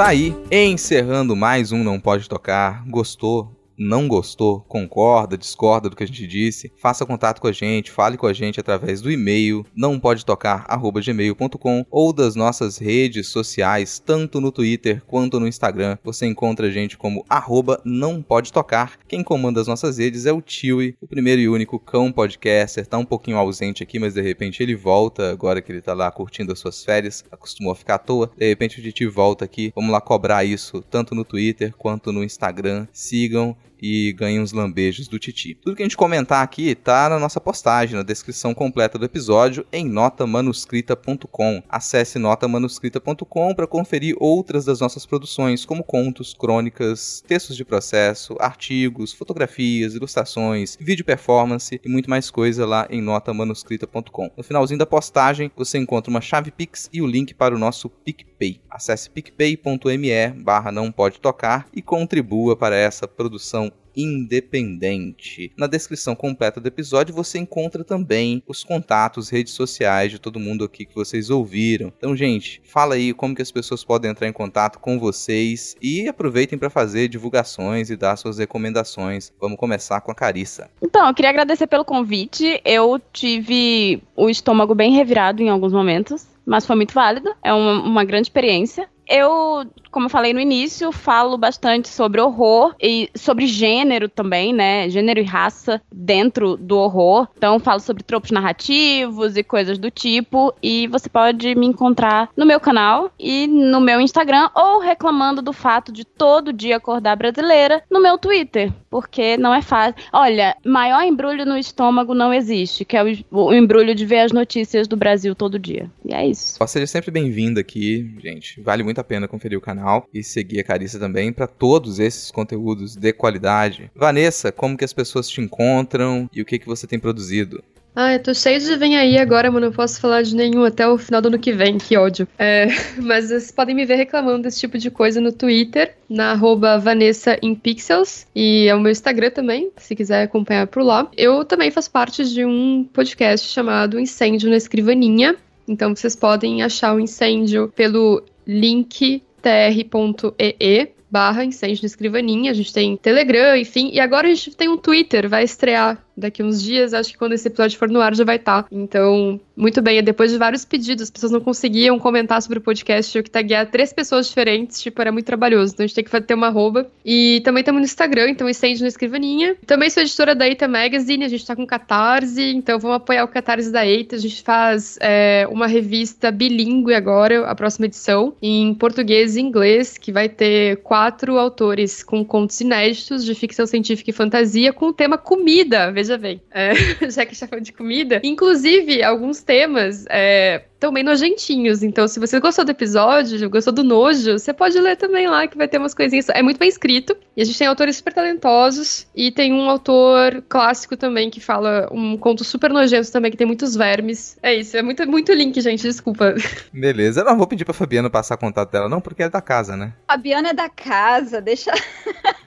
Tá 0.00 0.06
aí, 0.06 0.34
encerrando 0.50 1.36
mais 1.36 1.72
um 1.72 1.84
Não 1.84 2.00
Pode 2.00 2.26
Tocar. 2.26 2.88
Gostou? 2.88 3.59
Não 3.80 4.06
gostou, 4.06 4.60
concorda, 4.68 5.38
discorda 5.38 5.88
do 5.88 5.96
que 5.96 6.04
a 6.04 6.06
gente 6.06 6.26
disse, 6.26 6.70
faça 6.76 7.06
contato 7.06 7.40
com 7.40 7.48
a 7.48 7.52
gente, 7.52 7.90
fale 7.90 8.18
com 8.18 8.26
a 8.26 8.32
gente 8.34 8.60
através 8.60 9.00
do 9.00 9.10
e-mail 9.10 9.64
não 9.74 9.98
pode 9.98 10.26
tocar 10.26 10.66
gmail.com 11.02 11.86
ou 11.90 12.12
das 12.12 12.34
nossas 12.34 12.76
redes 12.76 13.28
sociais, 13.28 13.98
tanto 13.98 14.40
no 14.40 14.52
Twitter 14.52 15.02
quanto 15.06 15.40
no 15.40 15.48
Instagram. 15.48 15.96
Você 16.04 16.26
encontra 16.26 16.66
a 16.66 16.70
gente 16.70 16.98
como 16.98 17.24
arroba 17.28 17.80
não 17.82 18.20
pode 18.20 18.52
tocar. 18.52 18.98
Quem 19.08 19.24
comanda 19.24 19.60
as 19.60 19.66
nossas 19.66 19.96
redes 19.96 20.26
é 20.26 20.32
o 20.32 20.42
Tiwi, 20.42 20.94
o 21.00 21.06
primeiro 21.06 21.40
e 21.40 21.48
único 21.48 21.78
cão 21.78 22.12
podcaster, 22.12 22.86
tá 22.86 22.98
um 22.98 23.04
pouquinho 23.04 23.38
ausente 23.38 23.82
aqui, 23.82 23.98
mas 23.98 24.12
de 24.12 24.20
repente 24.20 24.62
ele 24.62 24.74
volta 24.74 25.30
agora 25.30 25.62
que 25.62 25.72
ele 25.72 25.80
tá 25.80 25.94
lá 25.94 26.10
curtindo 26.10 26.52
as 26.52 26.58
suas 26.58 26.84
férias, 26.84 27.24
acostumou 27.30 27.72
a 27.72 27.76
ficar 27.76 27.94
à 27.94 27.98
toa. 27.98 28.30
De 28.36 28.46
repente 28.46 28.78
o 28.78 28.82
Titi 28.82 29.06
volta 29.06 29.44
aqui. 29.44 29.72
Vamos 29.74 29.90
lá 29.90 30.00
cobrar 30.00 30.44
isso 30.44 30.82
tanto 30.82 31.14
no 31.14 31.24
Twitter 31.24 31.74
quanto 31.76 32.12
no 32.12 32.22
Instagram. 32.22 32.86
Sigam 32.92 33.56
e 33.82 34.12
ganhe 34.12 34.40
uns 34.40 34.52
lambejos 34.52 35.08
do 35.08 35.18
Titi. 35.18 35.54
Tudo 35.54 35.76
que 35.76 35.82
a 35.82 35.84
gente 35.84 35.96
comentar 35.96 36.42
aqui 36.42 36.74
tá 36.74 37.08
na 37.08 37.18
nossa 37.18 37.40
postagem, 37.40 37.96
na 37.96 38.02
descrição 38.02 38.54
completa 38.54 38.98
do 38.98 39.04
episódio 39.04 39.66
em 39.72 39.88
notamanuscrita.com. 39.88 41.62
Acesse 41.68 42.18
notamanuscrita.com 42.18 43.54
para 43.54 43.66
conferir 43.66 44.16
outras 44.18 44.64
das 44.64 44.80
nossas 44.80 45.06
produções, 45.06 45.64
como 45.64 45.82
contos, 45.82 46.34
crônicas, 46.34 47.22
textos 47.26 47.56
de 47.56 47.64
processo, 47.64 48.36
artigos, 48.38 49.12
fotografias, 49.12 49.94
ilustrações, 49.94 50.76
vídeo 50.80 51.04
performance 51.04 51.80
e 51.82 51.88
muito 51.88 52.10
mais 52.10 52.30
coisa 52.30 52.66
lá 52.66 52.86
em 52.90 53.00
notamanuscrita.com. 53.00 54.30
No 54.36 54.42
finalzinho 54.42 54.78
da 54.78 54.86
postagem, 54.86 55.50
você 55.56 55.78
encontra 55.78 56.10
uma 56.10 56.20
chave 56.20 56.50
Pix 56.50 56.88
e 56.92 57.00
o 57.00 57.06
link 57.06 57.34
para 57.34 57.54
o 57.54 57.58
nosso 57.58 57.88
PicPay. 57.88 58.60
Acesse 58.70 59.10
picpay.me 59.10 60.10
barra 60.42 60.72
não 60.72 60.90
pode 60.90 61.20
tocar 61.20 61.66
e 61.74 61.82
contribua 61.82 62.56
para 62.56 62.76
essa 62.76 63.06
produção 63.06 63.69
independente. 63.96 65.52
Na 65.56 65.66
descrição 65.66 66.14
completa 66.14 66.60
do 66.60 66.66
episódio 66.66 67.14
você 67.14 67.38
encontra 67.38 67.84
também 67.84 68.42
os 68.46 68.64
contatos, 68.64 69.28
redes 69.28 69.52
sociais 69.52 70.10
de 70.10 70.18
todo 70.18 70.40
mundo 70.40 70.64
aqui 70.64 70.84
que 70.84 70.94
vocês 70.94 71.30
ouviram. 71.30 71.92
Então, 71.96 72.16
gente, 72.16 72.60
fala 72.64 72.94
aí 72.94 73.12
como 73.12 73.34
que 73.34 73.42
as 73.42 73.50
pessoas 73.50 73.84
podem 73.84 74.10
entrar 74.10 74.28
em 74.28 74.32
contato 74.32 74.78
com 74.78 74.98
vocês 74.98 75.76
e 75.80 76.08
aproveitem 76.08 76.58
para 76.58 76.70
fazer 76.70 77.08
divulgações 77.08 77.90
e 77.90 77.96
dar 77.96 78.16
suas 78.16 78.38
recomendações. 78.38 79.32
Vamos 79.40 79.58
começar 79.58 80.00
com 80.00 80.10
a 80.10 80.14
Carissa. 80.14 80.70
Então, 80.82 81.06
eu 81.06 81.14
queria 81.14 81.30
agradecer 81.30 81.66
pelo 81.66 81.84
convite. 81.84 82.60
Eu 82.64 83.00
tive 83.12 84.02
o 84.16 84.28
estômago 84.28 84.74
bem 84.74 84.92
revirado 84.92 85.42
em 85.42 85.48
alguns 85.48 85.72
momentos, 85.72 86.26
mas 86.44 86.66
foi 86.66 86.76
muito 86.76 86.94
válido. 86.94 87.30
É 87.42 87.52
uma, 87.52 87.82
uma 87.82 88.04
grande 88.04 88.26
experiência. 88.26 88.88
Eu, 89.10 89.66
como 89.90 90.06
eu 90.06 90.10
falei 90.10 90.32
no 90.32 90.40
início, 90.40 90.92
falo 90.92 91.36
bastante 91.36 91.88
sobre 91.88 92.20
horror 92.20 92.74
e 92.80 93.10
sobre 93.14 93.46
gênero 93.46 94.08
também, 94.08 94.52
né? 94.52 94.88
Gênero 94.88 95.18
e 95.18 95.24
raça 95.24 95.82
dentro 95.92 96.56
do 96.56 96.78
horror. 96.78 97.26
Então, 97.36 97.58
falo 97.58 97.80
sobre 97.80 98.04
tropos 98.04 98.30
narrativos 98.30 99.36
e 99.36 99.42
coisas 99.42 99.78
do 99.78 99.90
tipo. 99.90 100.54
E 100.62 100.86
você 100.86 101.08
pode 101.08 101.56
me 101.56 101.66
encontrar 101.66 102.30
no 102.36 102.46
meu 102.46 102.60
canal 102.60 103.10
e 103.18 103.48
no 103.48 103.80
meu 103.80 104.00
Instagram 104.00 104.48
ou 104.54 104.78
reclamando 104.78 105.42
do 105.42 105.52
fato 105.52 105.90
de 105.90 106.04
todo 106.04 106.52
dia 106.52 106.76
acordar 106.76 107.16
brasileira 107.16 107.82
no 107.90 108.00
meu 108.00 108.16
Twitter, 108.16 108.72
porque 108.88 109.36
não 109.36 109.52
é 109.52 109.60
fácil. 109.60 109.96
Olha, 110.12 110.56
maior 110.64 111.02
embrulho 111.02 111.44
no 111.44 111.58
estômago 111.58 112.14
não 112.14 112.32
existe, 112.32 112.84
que 112.84 112.96
é 112.96 113.02
o, 113.30 113.52
embrulho 113.52 113.94
de 113.94 114.06
ver 114.06 114.20
as 114.20 114.30
notícias 114.30 114.86
do 114.86 114.96
Brasil 114.96 115.34
todo 115.34 115.58
dia. 115.58 115.90
E 116.04 116.14
é 116.14 116.26
isso. 116.26 116.58
Seja 116.68 116.86
sempre 116.86 117.10
bem-vindo 117.10 117.58
aqui, 117.58 118.14
gente. 118.22 118.60
Vale 118.60 118.84
muito 118.84 118.99
a 119.00 119.04
pena 119.04 119.28
conferir 119.28 119.58
o 119.58 119.62
canal 119.62 120.06
e 120.12 120.22
seguir 120.22 120.60
a 120.60 120.64
Carissa 120.64 120.98
também 120.98 121.32
para 121.32 121.46
todos 121.46 121.98
esses 121.98 122.30
conteúdos 122.30 122.96
de 122.96 123.12
qualidade. 123.12 123.90
Vanessa, 123.94 124.52
como 124.52 124.76
que 124.76 124.84
as 124.84 124.92
pessoas 124.92 125.28
te 125.28 125.40
encontram 125.40 126.28
e 126.32 126.40
o 126.40 126.44
que 126.44 126.58
que 126.58 126.66
você 126.66 126.86
tem 126.86 126.98
produzido? 126.98 127.62
Ah, 127.94 128.14
eu 128.14 128.22
tô 128.22 128.32
cheio 128.32 128.60
de 128.60 128.76
vem 128.76 128.96
aí 128.96 129.18
agora, 129.18 129.50
mas 129.50 129.62
não 129.62 129.72
posso 129.72 130.00
falar 130.00 130.22
de 130.22 130.34
nenhum 130.34 130.64
até 130.64 130.86
o 130.88 130.96
final 130.96 131.20
do 131.20 131.26
ano 131.26 131.38
que 131.38 131.52
vem, 131.52 131.76
que 131.76 131.96
ódio. 131.96 132.26
É, 132.38 132.68
mas 132.96 133.26
vocês 133.26 133.50
podem 133.50 133.74
me 133.74 133.84
ver 133.84 133.96
reclamando 133.96 134.42
desse 134.42 134.60
tipo 134.60 134.78
de 134.78 134.90
coisa 134.90 135.20
no 135.20 135.32
Twitter, 135.32 135.94
na 136.08 136.30
arroba 136.30 136.78
Vanessa 136.78 137.36
Pixels, 137.62 138.26
e 138.34 138.68
é 138.68 138.74
o 138.74 138.80
meu 138.80 138.92
Instagram 138.92 139.30
também, 139.30 139.70
se 139.76 139.96
quiser 139.96 140.22
acompanhar 140.22 140.66
por 140.68 140.82
lá. 140.82 141.10
Eu 141.16 141.44
também 141.44 141.70
faço 141.70 141.90
parte 141.90 142.24
de 142.24 142.44
um 142.44 142.88
podcast 142.92 143.48
chamado 143.48 143.98
Incêndio 143.98 144.48
na 144.48 144.56
Escrivaninha, 144.56 145.36
então 145.66 145.94
vocês 145.94 146.16
podem 146.16 146.62
achar 146.62 146.94
o 146.94 147.00
incêndio 147.00 147.72
pelo 147.74 148.22
link 148.50 149.22
tr.ee 149.40 150.92
barra 151.10 151.44
incêndio 151.44 151.82
na 151.82 151.86
escrivaninha, 151.86 152.50
a 152.52 152.54
gente 152.54 152.72
tem 152.72 152.96
Telegram, 152.96 153.56
enfim, 153.56 153.90
e 153.92 153.98
agora 153.98 154.28
a 154.28 154.30
gente 154.34 154.56
tem 154.56 154.68
um 154.68 154.76
Twitter, 154.76 155.28
vai 155.28 155.42
estrear 155.42 156.04
daqui 156.20 156.42
uns 156.42 156.62
dias, 156.62 156.94
acho 156.94 157.12
que 157.12 157.18
quando 157.18 157.32
esse 157.32 157.48
episódio 157.48 157.78
for 157.78 157.88
no 157.88 158.00
ar 158.00 158.14
já 158.14 158.24
vai 158.24 158.36
estar. 158.36 158.62
Tá. 158.62 158.68
Então, 158.70 159.40
muito 159.56 159.82
bem, 159.82 160.02
depois 160.02 160.30
de 160.30 160.38
vários 160.38 160.64
pedidos, 160.64 161.04
as 161.04 161.10
pessoas 161.10 161.32
não 161.32 161.40
conseguiam 161.40 161.98
comentar 161.98 162.40
sobre 162.40 162.58
o 162.58 162.62
podcast, 162.62 163.16
eu 163.16 163.22
que 163.22 163.30
taguear 163.30 163.70
três 163.70 163.92
pessoas 163.92 164.28
diferentes, 164.28 164.80
tipo, 164.80 165.00
era 165.00 165.12
muito 165.12 165.26
trabalhoso. 165.26 165.74
Então 165.74 165.84
a 165.84 165.86
gente 165.86 165.94
tem 165.94 166.04
que 166.04 166.20
ter 166.20 166.34
uma 166.34 166.46
arroba. 166.46 166.86
E 167.04 167.40
também 167.44 167.60
estamos 167.60 167.80
no 167.80 167.84
Instagram, 167.84 168.30
então 168.30 168.48
estende 168.48 168.80
na 168.82 168.88
escrivaninha. 168.88 169.56
Também 169.66 169.90
sou 169.90 170.02
editora 170.02 170.34
da 170.34 170.48
Eita 170.48 170.66
Magazine, 170.66 171.24
a 171.24 171.28
gente 171.28 171.46
tá 171.46 171.54
com 171.54 171.66
Catarse, 171.66 172.42
então 172.42 172.78
vamos 172.78 172.96
apoiar 172.96 173.24
o 173.24 173.28
Catarse 173.28 173.70
da 173.70 173.86
Eita. 173.86 174.16
A 174.16 174.18
gente 174.18 174.42
faz 174.42 174.98
é, 175.00 175.46
uma 175.50 175.66
revista 175.66 176.30
bilíngue 176.30 176.94
agora, 176.94 177.46
a 177.46 177.54
próxima 177.54 177.86
edição, 177.86 178.34
em 178.40 178.74
português 178.74 179.36
e 179.36 179.40
inglês, 179.40 179.98
que 179.98 180.10
vai 180.10 180.28
ter 180.28 180.76
quatro 180.78 181.38
autores 181.38 182.02
com 182.02 182.24
contos 182.24 182.60
inéditos 182.60 183.24
de 183.24 183.34
ficção 183.34 183.66
científica 183.66 184.10
e 184.10 184.12
fantasia 184.12 184.72
com 184.72 184.86
o 184.86 184.92
tema 184.92 185.18
comida. 185.18 185.92
Veja 185.92 186.09
bem, 186.16 186.42
é, 186.50 186.74
já 187.10 187.24
que 187.24 187.30
a 187.30 187.32
gente 187.32 187.40
tá 187.40 187.46
falando 187.46 187.64
de 187.64 187.72
comida. 187.72 188.20
Inclusive, 188.22 189.02
alguns 189.02 189.42
temas 189.42 190.04
é, 190.08 190.62
também 190.80 191.04
nojentinhos. 191.04 191.82
Então, 191.82 192.08
se 192.08 192.18
você 192.18 192.40
gostou 192.40 192.64
do 192.64 192.70
episódio, 192.70 193.48
gostou 193.50 193.72
do 193.72 193.84
nojo, 193.84 194.38
você 194.38 194.52
pode 194.52 194.78
ler 194.80 194.96
também 194.96 195.28
lá, 195.28 195.46
que 195.46 195.56
vai 195.56 195.68
ter 195.68 195.78
umas 195.78 195.94
coisinhas. 195.94 196.28
É 196.30 196.42
muito 196.42 196.58
bem 196.58 196.68
escrito. 196.68 197.16
E 197.36 197.42
a 197.42 197.44
gente 197.44 197.58
tem 197.58 197.66
autores 197.66 197.96
super 197.96 198.12
talentosos. 198.12 199.06
E 199.14 199.30
tem 199.30 199.52
um 199.52 199.68
autor 199.68 200.42
clássico 200.48 200.96
também 200.96 201.30
que 201.30 201.40
fala 201.40 201.88
um 201.92 202.16
conto 202.16 202.42
super 202.42 202.70
nojento 202.70 203.12
também, 203.12 203.30
que 203.30 203.36
tem 203.36 203.46
muitos 203.46 203.76
vermes. 203.76 204.38
É 204.42 204.54
isso, 204.54 204.76
é 204.76 204.82
muito, 204.82 205.06
muito 205.06 205.32
link, 205.32 205.60
gente, 205.60 205.82
desculpa. 205.82 206.34
Beleza, 206.72 207.20
eu 207.20 207.24
não 207.24 207.36
vou 207.36 207.46
pedir 207.46 207.64
pra 207.64 207.74
Fabiana 207.74 208.08
passar 208.08 208.36
contato 208.36 208.72
dela, 208.72 208.88
não, 208.88 209.00
porque 209.00 209.22
é 209.22 209.28
da 209.28 209.42
casa, 209.42 209.76
né? 209.76 209.92
Fabiana 210.08 210.48
é 210.48 210.54
da 210.54 210.68
casa, 210.68 211.40
deixa. 211.40 211.72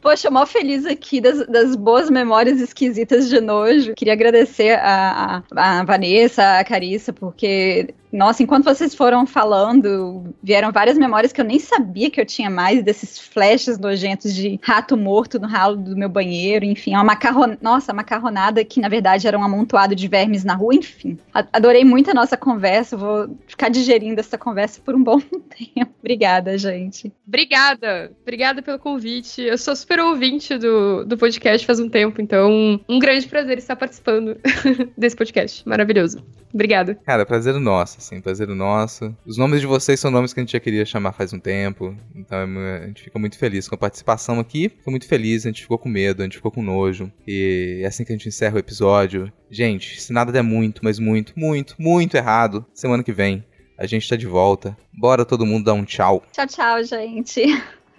Poxa, 0.00 0.30
mó 0.30 0.46
feliz 0.46 0.86
aqui 0.86 1.20
das, 1.20 1.46
das, 1.46 1.76
boas 1.76 2.08
memórias 2.08 2.60
esquisitas 2.60 3.28
de 3.28 3.40
nojo. 3.40 3.94
Queria 3.94 4.14
agradecer 4.14 4.78
a, 4.78 5.42
a, 5.54 5.80
a 5.80 5.84
Vanessa, 5.84 6.58
a 6.58 6.64
Carissa, 6.64 7.12
porque 7.12 7.94
nossa, 8.12 8.42
enquanto 8.42 8.64
vocês 8.64 8.94
foram 8.94 9.26
falando, 9.26 10.34
vieram 10.42 10.72
várias 10.72 10.98
memórias 10.98 11.32
que 11.32 11.40
eu 11.40 11.44
nem 11.44 11.58
sabia 11.58 12.10
que 12.10 12.20
eu 12.20 12.26
tinha 12.26 12.50
mais, 12.50 12.82
desses 12.82 13.18
flashes 13.18 13.78
nojentos 13.78 14.34
de 14.34 14.58
rato 14.62 14.96
morto 14.96 15.38
no 15.38 15.46
ralo 15.46 15.76
do 15.76 15.96
meu 15.96 16.08
banheiro, 16.08 16.64
enfim, 16.64 16.94
uma 16.94 17.04
macarron... 17.04 17.56
nossa, 17.60 17.92
macarronada 17.92 18.64
que 18.64 18.80
na 18.80 18.88
verdade 18.88 19.26
era 19.26 19.38
um 19.38 19.44
amontoado 19.44 19.94
de 19.94 20.08
vermes 20.08 20.44
na 20.44 20.54
rua, 20.54 20.74
enfim. 20.74 21.18
Adorei 21.32 21.84
muito 21.84 22.10
a 22.10 22.14
nossa 22.14 22.36
conversa, 22.36 22.96
vou 22.96 23.36
ficar 23.46 23.68
digerindo 23.68 24.18
essa 24.20 24.36
conversa 24.36 24.80
por 24.80 24.94
um 24.94 25.02
bom 25.04 25.20
tempo. 25.20 25.92
Obrigada, 26.00 26.58
gente. 26.58 27.12
Obrigada, 27.26 28.10
obrigada 28.22 28.62
pelo 28.62 28.78
convite. 28.78 29.42
Eu 29.42 29.56
sou 29.56 29.76
super 29.76 30.00
ouvinte 30.00 30.58
do, 30.58 31.04
do 31.04 31.16
podcast 31.16 31.66
faz 31.66 31.78
um 31.78 31.88
tempo, 31.88 32.20
então 32.20 32.80
um 32.88 32.98
grande 32.98 33.28
prazer 33.28 33.58
estar 33.58 33.76
participando 33.76 34.36
desse 34.98 35.14
podcast. 35.14 35.66
Maravilhoso. 35.68 36.24
Obrigada. 36.52 36.96
Cara, 37.06 37.24
prazer 37.24 37.54
nosso 37.54 37.99
assim, 38.00 38.20
prazer 38.20 38.48
nosso. 38.48 39.14
Os 39.24 39.36
nomes 39.36 39.60
de 39.60 39.66
vocês 39.66 40.00
são 40.00 40.10
nomes 40.10 40.32
que 40.32 40.40
a 40.40 40.42
gente 40.42 40.52
já 40.52 40.60
queria 40.60 40.84
chamar 40.84 41.12
faz 41.12 41.32
um 41.32 41.38
tempo, 41.38 41.96
então 42.14 42.38
é 42.38 42.84
a 42.84 42.86
gente 42.86 43.02
fica 43.02 43.18
muito 43.18 43.38
feliz 43.38 43.68
com 43.68 43.74
a 43.74 43.78
participação 43.78 44.40
aqui, 44.40 44.68
fica 44.68 44.90
muito 44.90 45.06
feliz, 45.06 45.44
a 45.44 45.48
gente 45.48 45.62
ficou 45.62 45.78
com 45.78 45.88
medo, 45.88 46.22
a 46.22 46.24
gente 46.24 46.36
ficou 46.36 46.50
com 46.50 46.62
nojo, 46.62 47.12
e 47.26 47.80
é 47.82 47.86
assim 47.86 48.04
que 48.04 48.12
a 48.12 48.16
gente 48.16 48.28
encerra 48.28 48.56
o 48.56 48.58
episódio. 48.58 49.32
Gente, 49.50 50.00
se 50.00 50.12
nada 50.12 50.32
der 50.32 50.42
muito, 50.42 50.80
mas 50.82 50.98
muito, 50.98 51.32
muito, 51.36 51.74
muito 51.78 52.16
errado, 52.16 52.64
semana 52.74 53.02
que 53.02 53.12
vem 53.12 53.44
a 53.80 53.86
gente 53.86 54.06
tá 54.06 54.14
de 54.14 54.26
volta. 54.26 54.76
Bora 54.92 55.24
todo 55.24 55.46
mundo 55.46 55.64
dar 55.64 55.72
um 55.72 55.84
tchau. 55.84 56.22
Tchau, 56.32 56.46
tchau, 56.46 56.84
gente. 56.84 57.46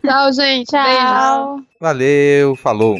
Tchau, 0.06 0.32
gente. 0.32 0.68
Tchau. 0.68 1.60
Valeu, 1.80 2.56
falou. 2.56 2.98